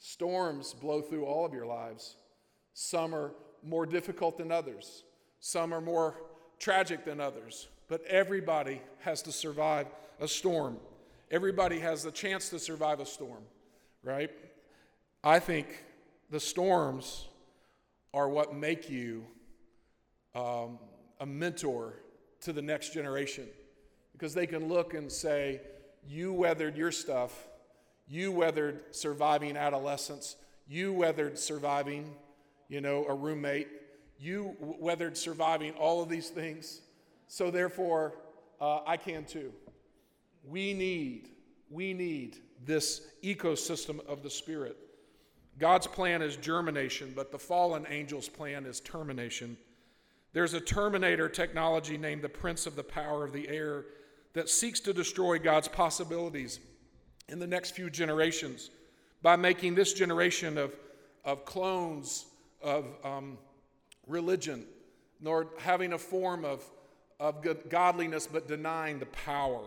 Storms 0.00 0.74
blow 0.74 1.00
through 1.00 1.24
all 1.24 1.46
of 1.46 1.54
your 1.54 1.66
lives. 1.66 2.16
Some 2.72 3.14
are 3.14 3.30
more 3.62 3.86
difficult 3.86 4.36
than 4.36 4.50
others, 4.50 5.04
some 5.38 5.72
are 5.72 5.80
more 5.80 6.16
tragic 6.58 7.04
than 7.04 7.20
others, 7.20 7.68
but 7.88 8.04
everybody 8.06 8.82
has 9.00 9.22
to 9.22 9.32
survive 9.32 9.86
a 10.20 10.26
storm. 10.26 10.78
Everybody 11.30 11.78
has 11.78 12.02
the 12.02 12.10
chance 12.10 12.48
to 12.50 12.58
survive 12.58 12.98
a 12.98 13.06
storm, 13.06 13.44
right? 14.02 14.30
I 15.22 15.38
think 15.38 15.84
the 16.30 16.40
storms 16.40 17.28
are 18.12 18.28
what 18.28 18.54
make 18.54 18.90
you 18.90 19.24
um, 20.34 20.78
a 21.20 21.26
mentor 21.26 21.94
to 22.40 22.52
the 22.52 22.62
next 22.62 22.92
generation 22.92 23.46
because 24.12 24.34
they 24.34 24.46
can 24.46 24.68
look 24.68 24.94
and 24.94 25.10
say, 25.10 25.60
You 26.06 26.32
weathered 26.32 26.76
your 26.76 26.92
stuff, 26.92 27.48
you 28.06 28.32
weathered 28.32 28.94
surviving 28.94 29.56
adolescence. 29.56 30.36
You 30.66 30.92
weathered 30.92 31.38
surviving, 31.38 32.14
you 32.68 32.80
know, 32.80 33.04
a 33.06 33.14
roommate. 33.14 33.68
You 34.18 34.56
weathered 34.58 35.16
surviving 35.16 35.72
all 35.72 36.02
of 36.02 36.08
these 36.08 36.30
things. 36.30 36.80
So 37.26 37.50
therefore, 37.50 38.14
uh, 38.60 38.80
I 38.86 38.96
can 38.96 39.24
too. 39.24 39.52
We 40.46 40.72
need, 40.72 41.30
we 41.70 41.92
need 41.92 42.38
this 42.64 43.02
ecosystem 43.22 44.06
of 44.06 44.22
the 44.22 44.30
Spirit. 44.30 44.76
God's 45.58 45.86
plan 45.86 46.22
is 46.22 46.36
germination, 46.36 47.12
but 47.14 47.30
the 47.30 47.38
fallen 47.38 47.86
angel's 47.86 48.28
plan 48.28 48.66
is 48.66 48.80
termination. 48.80 49.56
There's 50.32 50.54
a 50.54 50.60
terminator 50.60 51.28
technology 51.28 51.96
named 51.96 52.22
the 52.22 52.28
Prince 52.28 52.66
of 52.66 52.74
the 52.74 52.82
Power 52.82 53.24
of 53.24 53.32
the 53.32 53.48
Air 53.48 53.84
that 54.34 54.48
seeks 54.48 54.80
to 54.80 54.92
destroy 54.92 55.38
God's 55.38 55.68
possibilities 55.68 56.60
in 57.28 57.38
the 57.38 57.46
next 57.46 57.70
few 57.70 57.88
generations 57.88 58.70
by 59.22 59.36
making 59.36 59.74
this 59.74 59.94
generation 59.94 60.58
of, 60.58 60.74
of 61.24 61.44
clones 61.44 62.26
of 62.62 62.84
um, 63.04 63.38
religion, 64.06 64.66
nor 65.20 65.48
having 65.58 65.92
a 65.92 65.98
form 65.98 66.44
of, 66.44 66.62
of 67.18 67.36
godliness 67.70 68.26
but 68.26 68.46
denying 68.46 68.98
the 68.98 69.06
power 69.06 69.62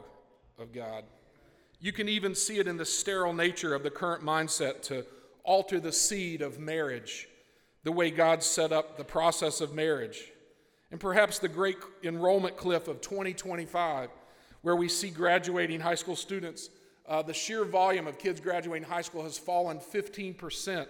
of 0.59 0.71
God. 0.73 1.03
You 1.79 1.91
can 1.91 2.09
even 2.09 2.35
see 2.35 2.59
it 2.59 2.67
in 2.67 2.77
the 2.77 2.85
sterile 2.85 3.33
nature 3.33 3.73
of 3.73 3.83
the 3.83 3.91
current 3.91 4.23
mindset 4.23 4.81
to 4.83 5.05
alter 5.43 5.79
the 5.79 5.91
seed 5.91 6.41
of 6.41 6.59
marriage, 6.59 7.27
the 7.83 7.91
way 7.91 8.11
God 8.11 8.43
set 8.43 8.71
up 8.71 8.97
the 8.97 9.03
process 9.03 9.61
of 9.61 9.73
marriage. 9.73 10.31
And 10.91 10.99
perhaps 10.99 11.39
the 11.39 11.47
great 11.47 11.77
enrollment 12.03 12.57
cliff 12.57 12.87
of 12.87 13.01
2025, 13.01 14.09
where 14.61 14.75
we 14.75 14.87
see 14.87 15.09
graduating 15.09 15.79
high 15.79 15.95
school 15.95 16.15
students 16.15 16.69
uh, 17.07 17.21
the 17.21 17.33
sheer 17.33 17.63
volume 17.63 18.05
of 18.05 18.19
kids 18.19 18.41
graduating 18.41 18.87
high 18.87 19.01
school 19.01 19.23
has 19.23 19.37
fallen 19.37 19.79
15%. 19.79 20.87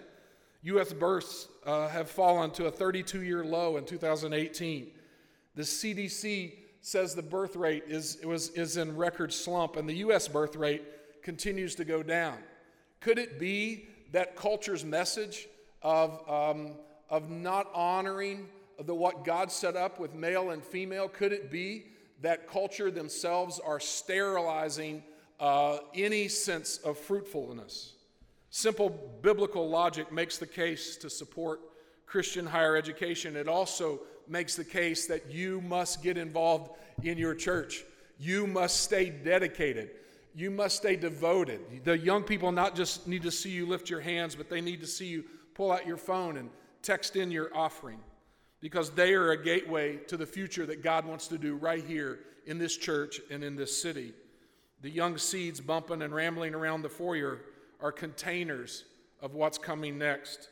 U.S. 0.63 0.91
births 0.91 1.47
uh, 1.65 1.87
have 1.89 2.09
fallen 2.09 2.49
to 2.51 2.65
a 2.65 2.71
32 2.71 3.21
year 3.21 3.45
low 3.45 3.77
in 3.77 3.85
2018. 3.85 4.87
The 5.55 5.61
CDC 5.61 6.53
says 6.81 7.13
the 7.13 7.21
birth 7.21 7.55
rate 7.55 7.83
is, 7.87 8.17
was, 8.23 8.49
is 8.49 8.77
in 8.77 8.95
record 8.97 9.31
slump, 9.31 9.75
and 9.75 9.87
the 9.87 9.95
U.S. 9.95 10.27
birth 10.27 10.55
rate 10.55 10.83
continues 11.21 11.75
to 11.75 11.85
go 11.85 12.01
down. 12.01 12.37
Could 12.99 13.19
it 13.19 13.39
be 13.39 13.87
that 14.11 14.35
culture's 14.35 14.83
message 14.83 15.47
of, 15.83 16.27
um, 16.27 16.71
of 17.09 17.29
not 17.29 17.69
honoring 17.75 18.47
the, 18.79 18.95
what 18.95 19.23
God 19.23 19.51
set 19.51 19.75
up 19.75 19.99
with 19.99 20.15
male 20.15 20.49
and 20.49 20.63
female? 20.63 21.07
Could 21.07 21.31
it 21.31 21.51
be 21.51 21.85
that 22.21 22.49
culture 22.49 22.91
themselves 22.91 23.59
are 23.59 23.79
sterilizing? 23.79 25.03
uh, 25.39 25.77
any 25.93 26.27
sense 26.27 26.77
of 26.77 26.97
fruitfulness. 26.97 27.93
Simple 28.49 28.89
biblical 29.21 29.69
logic 29.69 30.11
makes 30.11 30.37
the 30.37 30.47
case 30.47 30.97
to 30.97 31.09
support 31.09 31.59
Christian 32.05 32.45
higher 32.45 32.77
education, 32.77 33.35
it 33.35 33.49
also 33.49 33.99
makes 34.29 34.55
the 34.55 34.63
case 34.63 35.07
that 35.07 35.29
you 35.29 35.61
must 35.61 36.01
get 36.01 36.17
involved 36.17 36.71
in 37.03 37.17
your 37.17 37.35
church. 37.35 37.83
You 38.17 38.47
must 38.47 38.81
stay 38.81 39.09
dedicated. 39.09 39.91
You 40.33 40.49
must 40.49 40.77
stay 40.77 40.95
devoted. 40.95 41.83
The 41.83 41.97
young 41.97 42.23
people 42.23 42.51
not 42.51 42.75
just 42.75 43.07
need 43.07 43.23
to 43.23 43.31
see 43.31 43.49
you 43.49 43.65
lift 43.65 43.89
your 43.89 43.99
hands, 43.99 44.35
but 44.35 44.49
they 44.49 44.61
need 44.61 44.79
to 44.81 44.87
see 44.87 45.07
you 45.07 45.25
pull 45.53 45.71
out 45.71 45.85
your 45.85 45.97
phone 45.97 46.37
and 46.37 46.49
text 46.81 47.15
in 47.15 47.29
your 47.29 47.55
offering 47.55 47.99
because 48.59 48.91
they 48.91 49.13
are 49.13 49.31
a 49.31 49.43
gateway 49.43 49.97
to 50.07 50.17
the 50.17 50.25
future 50.25 50.65
that 50.65 50.83
God 50.83 51.05
wants 51.05 51.27
to 51.27 51.37
do 51.37 51.55
right 51.55 51.83
here 51.83 52.19
in 52.45 52.57
this 52.57 52.75
church 52.75 53.19
and 53.29 53.43
in 53.43 53.55
this 53.55 53.79
city. 53.79 54.13
The 54.81 54.89
young 54.89 55.17
seeds 55.17 55.59
bumping 55.59 56.01
and 56.01 56.13
rambling 56.13 56.55
around 56.55 56.81
the 56.81 56.89
foyer 56.89 57.41
are 57.81 57.91
containers 57.91 58.85
of 59.21 59.33
what's 59.33 59.57
coming 59.57 59.97
next. 59.97 60.49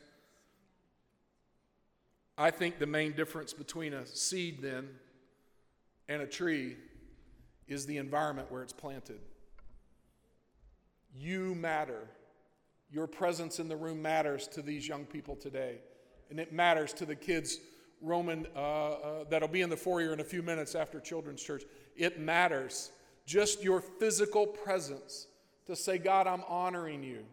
I 2.38 2.50
think 2.50 2.78
the 2.78 2.86
main 2.86 3.12
difference 3.12 3.52
between 3.52 3.94
a 3.94 4.04
seed 4.04 4.60
then 4.60 4.88
and 6.08 6.22
a 6.22 6.26
tree 6.26 6.76
is 7.66 7.86
the 7.86 7.96
environment 7.96 8.50
where 8.50 8.62
it's 8.62 8.72
planted. 8.72 9.20
You 11.14 11.54
matter. 11.54 12.08
Your 12.90 13.06
presence 13.06 13.58
in 13.58 13.68
the 13.68 13.76
room 13.76 14.00
matters 14.00 14.46
to 14.48 14.62
these 14.62 14.86
young 14.86 15.06
people 15.06 15.34
today, 15.34 15.78
and 16.30 16.38
it 16.38 16.52
matters 16.52 16.92
to 16.94 17.06
the 17.06 17.16
kids 17.16 17.58
Roman 18.02 18.46
uh, 18.54 18.58
uh, 18.58 19.24
that'll 19.30 19.48
be 19.48 19.62
in 19.62 19.70
the 19.70 19.76
foyer 19.76 20.12
in 20.12 20.20
a 20.20 20.24
few 20.24 20.42
minutes 20.42 20.74
after 20.74 21.00
children's 21.00 21.42
church. 21.42 21.64
It 21.96 22.20
matters. 22.20 22.90
Just 23.24 23.62
your 23.62 23.80
physical 23.80 24.46
presence 24.46 25.26
to 25.66 25.74
say, 25.74 25.98
God, 25.98 26.26
I'm 26.26 26.42
honoring 26.48 27.02
you. 27.02 27.24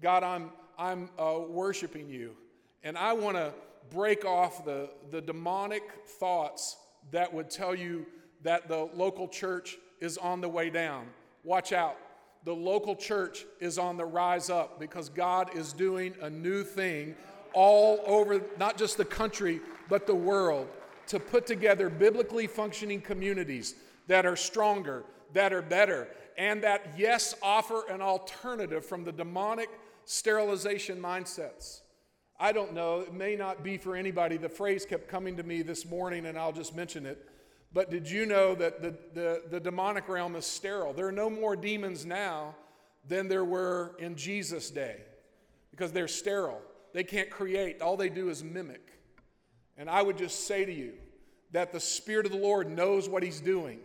God, 0.00 0.22
I'm, 0.22 0.50
I'm 0.78 1.08
uh, 1.18 1.40
worshiping 1.48 2.08
you. 2.08 2.36
And 2.82 2.96
I 2.96 3.12
want 3.12 3.36
to 3.36 3.52
break 3.90 4.24
off 4.24 4.64
the, 4.64 4.90
the 5.10 5.20
demonic 5.20 5.82
thoughts 6.18 6.76
that 7.10 7.32
would 7.32 7.50
tell 7.50 7.74
you 7.74 8.06
that 8.42 8.68
the 8.68 8.88
local 8.94 9.28
church 9.28 9.78
is 10.00 10.16
on 10.18 10.40
the 10.40 10.48
way 10.48 10.70
down. 10.70 11.06
Watch 11.44 11.72
out. 11.72 11.96
The 12.44 12.54
local 12.54 12.96
church 12.96 13.44
is 13.60 13.78
on 13.78 13.96
the 13.96 14.04
rise 14.04 14.48
up 14.48 14.80
because 14.80 15.08
God 15.08 15.54
is 15.56 15.72
doing 15.72 16.14
a 16.22 16.30
new 16.30 16.64
thing 16.64 17.14
all 17.52 18.00
over 18.06 18.40
not 18.58 18.78
just 18.78 18.96
the 18.96 19.04
country, 19.04 19.60
but 19.90 20.06
the 20.06 20.14
world 20.14 20.68
to 21.08 21.20
put 21.20 21.46
together 21.46 21.90
biblically 21.90 22.46
functioning 22.46 23.02
communities 23.02 23.74
that 24.06 24.24
are 24.24 24.36
stronger, 24.36 25.04
that 25.34 25.52
are 25.52 25.60
better, 25.60 26.08
and 26.38 26.62
that, 26.62 26.94
yes, 26.96 27.34
offer 27.42 27.82
an 27.90 28.00
alternative 28.00 28.86
from 28.86 29.04
the 29.04 29.12
demonic 29.12 29.68
sterilization 30.04 30.98
mindsets. 30.98 31.80
I 32.38 32.52
don't 32.52 32.72
know, 32.72 33.00
it 33.00 33.12
may 33.12 33.36
not 33.36 33.62
be 33.62 33.76
for 33.76 33.94
anybody. 33.94 34.38
The 34.38 34.48
phrase 34.48 34.86
kept 34.86 35.08
coming 35.08 35.36
to 35.36 35.42
me 35.42 35.60
this 35.60 35.84
morning, 35.84 36.24
and 36.24 36.38
I'll 36.38 36.52
just 36.52 36.74
mention 36.74 37.04
it. 37.04 37.28
But 37.72 37.90
did 37.90 38.10
you 38.10 38.24
know 38.24 38.54
that 38.54 38.80
the, 38.80 38.96
the, 39.12 39.42
the 39.50 39.60
demonic 39.60 40.08
realm 40.08 40.36
is 40.36 40.46
sterile? 40.46 40.92
There 40.92 41.06
are 41.06 41.12
no 41.12 41.28
more 41.28 41.54
demons 41.54 42.06
now 42.06 42.54
than 43.06 43.28
there 43.28 43.44
were 43.44 43.94
in 43.98 44.16
Jesus' 44.16 44.70
day 44.70 44.96
because 45.70 45.92
they're 45.92 46.08
sterile. 46.08 46.62
They 46.92 47.04
can't 47.04 47.30
create, 47.30 47.82
all 47.82 47.96
they 47.96 48.08
do 48.08 48.28
is 48.28 48.42
mimic. 48.42 48.99
And 49.80 49.88
I 49.88 50.02
would 50.02 50.18
just 50.18 50.46
say 50.46 50.66
to 50.66 50.72
you 50.72 50.92
that 51.52 51.72
the 51.72 51.80
Spirit 51.80 52.26
of 52.26 52.32
the 52.32 52.38
Lord 52.38 52.70
knows 52.70 53.08
what 53.08 53.22
He's 53.22 53.40
doing. 53.40 53.80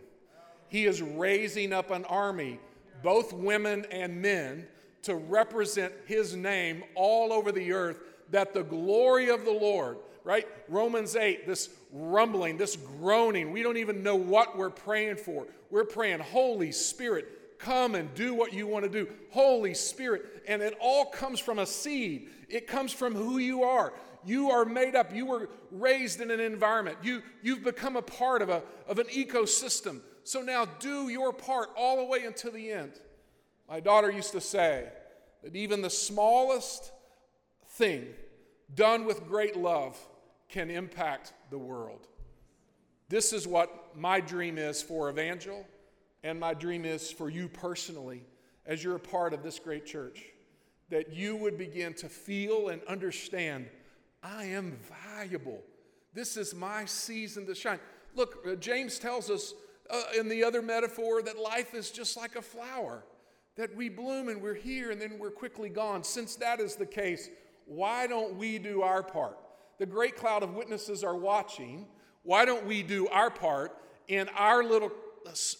He 0.68 0.84
is 0.84 1.00
raising 1.00 1.72
up 1.72 1.90
an 1.90 2.04
army, 2.04 2.60
both 3.02 3.32
women 3.32 3.86
and 3.90 4.20
men, 4.20 4.66
to 5.04 5.14
represent 5.14 5.94
His 6.04 6.36
name 6.36 6.84
all 6.94 7.32
over 7.32 7.50
the 7.50 7.72
earth, 7.72 7.98
that 8.30 8.52
the 8.52 8.62
glory 8.62 9.30
of 9.30 9.46
the 9.46 9.52
Lord, 9.52 9.96
right? 10.22 10.46
Romans 10.68 11.16
8, 11.16 11.46
this 11.46 11.70
rumbling, 11.90 12.58
this 12.58 12.76
groaning, 12.76 13.50
we 13.50 13.62
don't 13.62 13.78
even 13.78 14.02
know 14.02 14.16
what 14.16 14.58
we're 14.58 14.68
praying 14.68 15.16
for. 15.16 15.46
We're 15.70 15.84
praying, 15.84 16.20
Holy 16.20 16.72
Spirit, 16.72 17.58
come 17.58 17.94
and 17.94 18.12
do 18.14 18.34
what 18.34 18.52
you 18.52 18.66
want 18.66 18.84
to 18.84 18.90
do. 18.90 19.08
Holy 19.30 19.72
Spirit. 19.72 20.42
And 20.46 20.60
it 20.60 20.76
all 20.78 21.06
comes 21.06 21.40
from 21.40 21.58
a 21.58 21.64
seed, 21.64 22.28
it 22.50 22.66
comes 22.66 22.92
from 22.92 23.14
who 23.14 23.38
you 23.38 23.62
are. 23.62 23.94
You 24.26 24.50
are 24.50 24.64
made 24.64 24.96
up. 24.96 25.14
You 25.14 25.24
were 25.24 25.48
raised 25.70 26.20
in 26.20 26.30
an 26.30 26.40
environment. 26.40 26.98
You, 27.02 27.22
you've 27.42 27.62
become 27.62 27.96
a 27.96 28.02
part 28.02 28.42
of, 28.42 28.48
a, 28.48 28.62
of 28.88 28.98
an 28.98 29.06
ecosystem. 29.06 30.00
So 30.24 30.42
now 30.42 30.64
do 30.64 31.08
your 31.08 31.32
part 31.32 31.70
all 31.76 31.96
the 31.96 32.04
way 32.04 32.24
until 32.24 32.50
the 32.50 32.70
end. 32.70 32.92
My 33.68 33.80
daughter 33.80 34.10
used 34.10 34.32
to 34.32 34.40
say 34.40 34.88
that 35.44 35.54
even 35.54 35.80
the 35.80 35.90
smallest 35.90 36.90
thing 37.68 38.06
done 38.74 39.04
with 39.04 39.28
great 39.28 39.56
love 39.56 39.96
can 40.48 40.70
impact 40.70 41.32
the 41.50 41.58
world. 41.58 42.06
This 43.08 43.32
is 43.32 43.46
what 43.46 43.96
my 43.96 44.20
dream 44.20 44.58
is 44.58 44.82
for 44.82 45.08
Evangel 45.08 45.64
and 46.24 46.40
my 46.40 46.54
dream 46.54 46.84
is 46.84 47.12
for 47.12 47.30
you 47.30 47.48
personally, 47.48 48.24
as 48.66 48.82
you're 48.82 48.96
a 48.96 49.00
part 49.00 49.32
of 49.32 49.44
this 49.44 49.60
great 49.60 49.86
church, 49.86 50.24
that 50.90 51.12
you 51.12 51.36
would 51.36 51.56
begin 51.56 51.94
to 51.94 52.08
feel 52.08 52.68
and 52.68 52.82
understand 52.88 53.68
I 54.26 54.46
am 54.46 54.76
valuable. 55.14 55.62
This 56.12 56.36
is 56.36 56.52
my 56.52 56.84
season 56.84 57.46
to 57.46 57.54
shine. 57.54 57.78
Look, 58.16 58.44
uh, 58.44 58.56
James 58.56 58.98
tells 58.98 59.30
us 59.30 59.54
uh, 59.88 60.02
in 60.18 60.28
the 60.28 60.42
other 60.42 60.62
metaphor 60.62 61.22
that 61.22 61.38
life 61.38 61.74
is 61.74 61.92
just 61.92 62.16
like 62.16 62.34
a 62.34 62.42
flower, 62.42 63.04
that 63.54 63.76
we 63.76 63.88
bloom 63.88 64.28
and 64.28 64.42
we're 64.42 64.54
here 64.54 64.90
and 64.90 65.00
then 65.00 65.18
we're 65.20 65.30
quickly 65.30 65.68
gone. 65.68 66.02
Since 66.02 66.36
that 66.36 66.58
is 66.58 66.74
the 66.74 66.86
case, 66.86 67.28
why 67.66 68.08
don't 68.08 68.34
we 68.34 68.58
do 68.58 68.82
our 68.82 69.02
part? 69.02 69.38
The 69.78 69.86
great 69.86 70.16
cloud 70.16 70.42
of 70.42 70.54
witnesses 70.54 71.04
are 71.04 71.16
watching. 71.16 71.86
Why 72.24 72.44
don't 72.44 72.66
we 72.66 72.82
do 72.82 73.06
our 73.08 73.30
part 73.30 73.78
in 74.08 74.28
our 74.30 74.64
little 74.64 74.90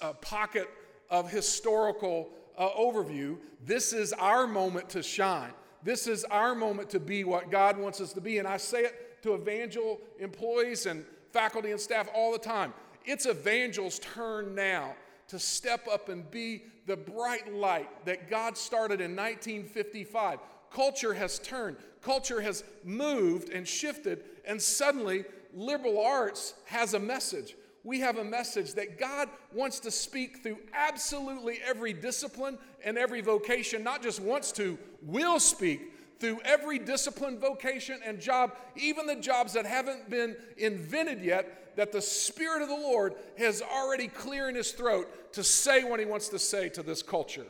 a 0.01 0.15
pocket 0.15 0.69
of 1.11 1.31
historical 1.31 2.31
uh, 2.57 2.69
overview. 2.71 3.37
This 3.65 3.93
is 3.93 4.13
our 4.13 4.47
moment 4.47 4.89
to 4.91 5.03
shine. 5.03 5.53
This 5.87 6.09
is 6.09 6.25
our 6.25 6.57
moment 6.57 6.91
to 6.91 6.99
be 6.99 7.23
what 7.23 7.49
God 7.49 7.79
wants 7.79 8.01
us 8.01 8.13
to 8.15 8.21
be. 8.21 8.39
And 8.39 8.49
I 8.49 8.57
say 8.57 8.81
it 8.81 9.23
to 9.23 9.35
evangel 9.35 10.01
employees 10.19 10.87
and 10.87 11.05
faculty 11.31 11.71
and 11.71 11.81
staff 11.81 12.09
all 12.13 12.33
the 12.33 12.41
time. 12.41 12.75
It's 13.05 13.25
evangel's 13.25 14.01
turn 14.01 14.57
now 14.57 14.97
to 15.29 15.39
step 15.39 15.87
up 15.87 16.09
and 16.09 16.29
be 16.29 16.65
the 16.87 16.97
bright 16.97 17.55
light 17.55 18.05
that 18.05 18.29
God 18.29 18.59
started 18.59 19.01
in 19.01 19.15
1955. 19.15 20.41
Culture 20.73 21.15
has 21.15 21.39
turned, 21.39 21.77
culture 22.03 22.41
has 22.41 22.65
moved 22.83 23.51
and 23.51 23.67
shifted, 23.67 24.25
and 24.45 24.61
suddenly 24.61 25.25
liberal 25.55 26.05
arts 26.05 26.55
has 26.65 26.95
a 26.95 26.99
message 26.99 27.55
we 27.87 28.01
have 28.01 28.19
a 28.19 28.25
message 28.25 28.75
that 28.75 28.99
God 28.99 29.29
wants 29.55 29.79
to 29.81 29.93
speak 29.93 30.43
through 30.43 30.59
absolutely 30.75 31.61
every 31.65 31.93
discipline 31.93 32.59
and 32.85 32.99
every 32.99 33.21
vocation, 33.21 33.85
not 33.85 34.03
just 34.03 34.19
wants 34.19 34.51
to, 34.53 34.77
will 35.03 35.39
speak 35.39 35.93
through 36.19 36.41
every 36.45 36.81
discipline, 36.81 37.39
vocation, 37.39 38.01
and 38.05 38.21
job, 38.21 38.57
even 38.75 39.07
the 39.07 39.15
jobs 39.15 39.53
that 39.53 39.65
haven't 39.65 40.11
been 40.11 40.35
invented 40.59 41.23
yet, 41.23 41.77
that 41.77 41.93
the 41.93 42.03
Spirit 42.03 42.61
of 42.61 42.69
the 42.69 42.75
Lord 42.75 43.15
has 43.39 43.63
already 43.63 44.09
clearing 44.09 44.57
his 44.57 44.73
throat 44.73 45.33
to 45.35 45.45
say 45.45 45.85
what 45.85 46.01
he 46.01 46.07
wants 46.07 46.29
to 46.31 46.41
say 46.41 46.69
to 46.71 46.83
this 46.83 47.05
culture. 47.05 47.47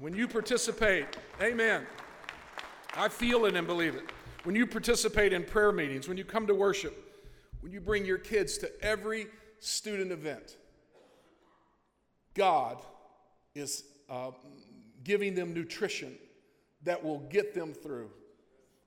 When 0.00 0.12
you 0.12 0.26
participate, 0.26 1.06
amen. 1.40 1.86
I 2.96 3.10
feel 3.10 3.44
it 3.44 3.54
and 3.54 3.64
believe 3.64 3.94
it. 3.94 4.10
When 4.42 4.56
you 4.56 4.66
participate 4.66 5.32
in 5.32 5.44
prayer 5.44 5.70
meetings, 5.70 6.08
when 6.08 6.16
you 6.16 6.24
come 6.24 6.48
to 6.48 6.54
worship, 6.54 7.05
when 7.66 7.72
you 7.72 7.80
bring 7.80 8.04
your 8.04 8.18
kids 8.18 8.58
to 8.58 8.70
every 8.80 9.26
student 9.58 10.12
event, 10.12 10.56
God 12.32 12.78
is 13.56 13.82
uh, 14.08 14.30
giving 15.02 15.34
them 15.34 15.52
nutrition 15.52 16.16
that 16.84 17.02
will 17.02 17.18
get 17.28 17.54
them 17.54 17.74
through 17.74 18.10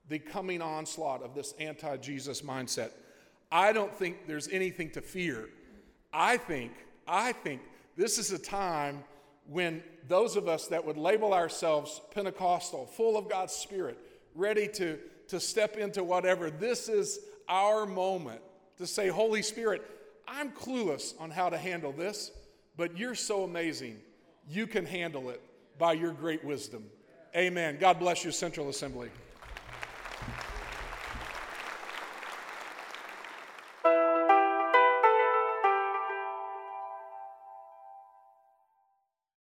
the 0.07 0.17
coming 0.17 0.61
onslaught 0.61 1.21
of 1.23 1.35
this 1.35 1.53
anti 1.59 1.97
Jesus 1.97 2.41
mindset. 2.41 2.91
I 3.51 3.73
don't 3.73 3.93
think 3.93 4.27
there's 4.27 4.47
anything 4.47 4.91
to 4.91 5.01
fear. 5.01 5.49
I 6.13 6.37
think, 6.37 6.71
I 7.05 7.33
think 7.33 7.59
this 7.97 8.17
is 8.17 8.31
a 8.31 8.39
time 8.39 9.03
when 9.45 9.83
those 10.07 10.37
of 10.37 10.47
us 10.47 10.67
that 10.67 10.85
would 10.85 10.95
label 10.95 11.33
ourselves 11.33 11.99
Pentecostal, 12.15 12.85
full 12.85 13.17
of 13.17 13.27
God's 13.27 13.51
Spirit, 13.51 13.97
ready 14.35 14.69
to, 14.69 14.99
to 15.27 15.41
step 15.41 15.75
into 15.75 16.01
whatever, 16.01 16.49
this 16.49 16.87
is 16.87 17.19
our 17.49 17.85
moment 17.85 18.39
to 18.79 18.87
say, 18.87 19.09
Holy 19.09 19.41
Spirit, 19.41 19.85
I'm 20.27 20.51
clueless 20.51 21.13
on 21.19 21.29
how 21.29 21.49
to 21.49 21.57
handle 21.57 21.91
this, 21.91 22.31
but 22.77 22.97
you're 22.97 23.15
so 23.15 23.43
amazing. 23.43 23.97
You 24.47 24.67
can 24.67 24.85
handle 24.85 25.29
it 25.29 25.41
by 25.77 25.93
your 25.93 26.11
great 26.11 26.43
wisdom. 26.43 26.85
Amen. 27.35 27.77
God 27.79 27.99
bless 27.99 28.25
you, 28.25 28.31
Central 28.31 28.69
Assembly. 28.69 29.09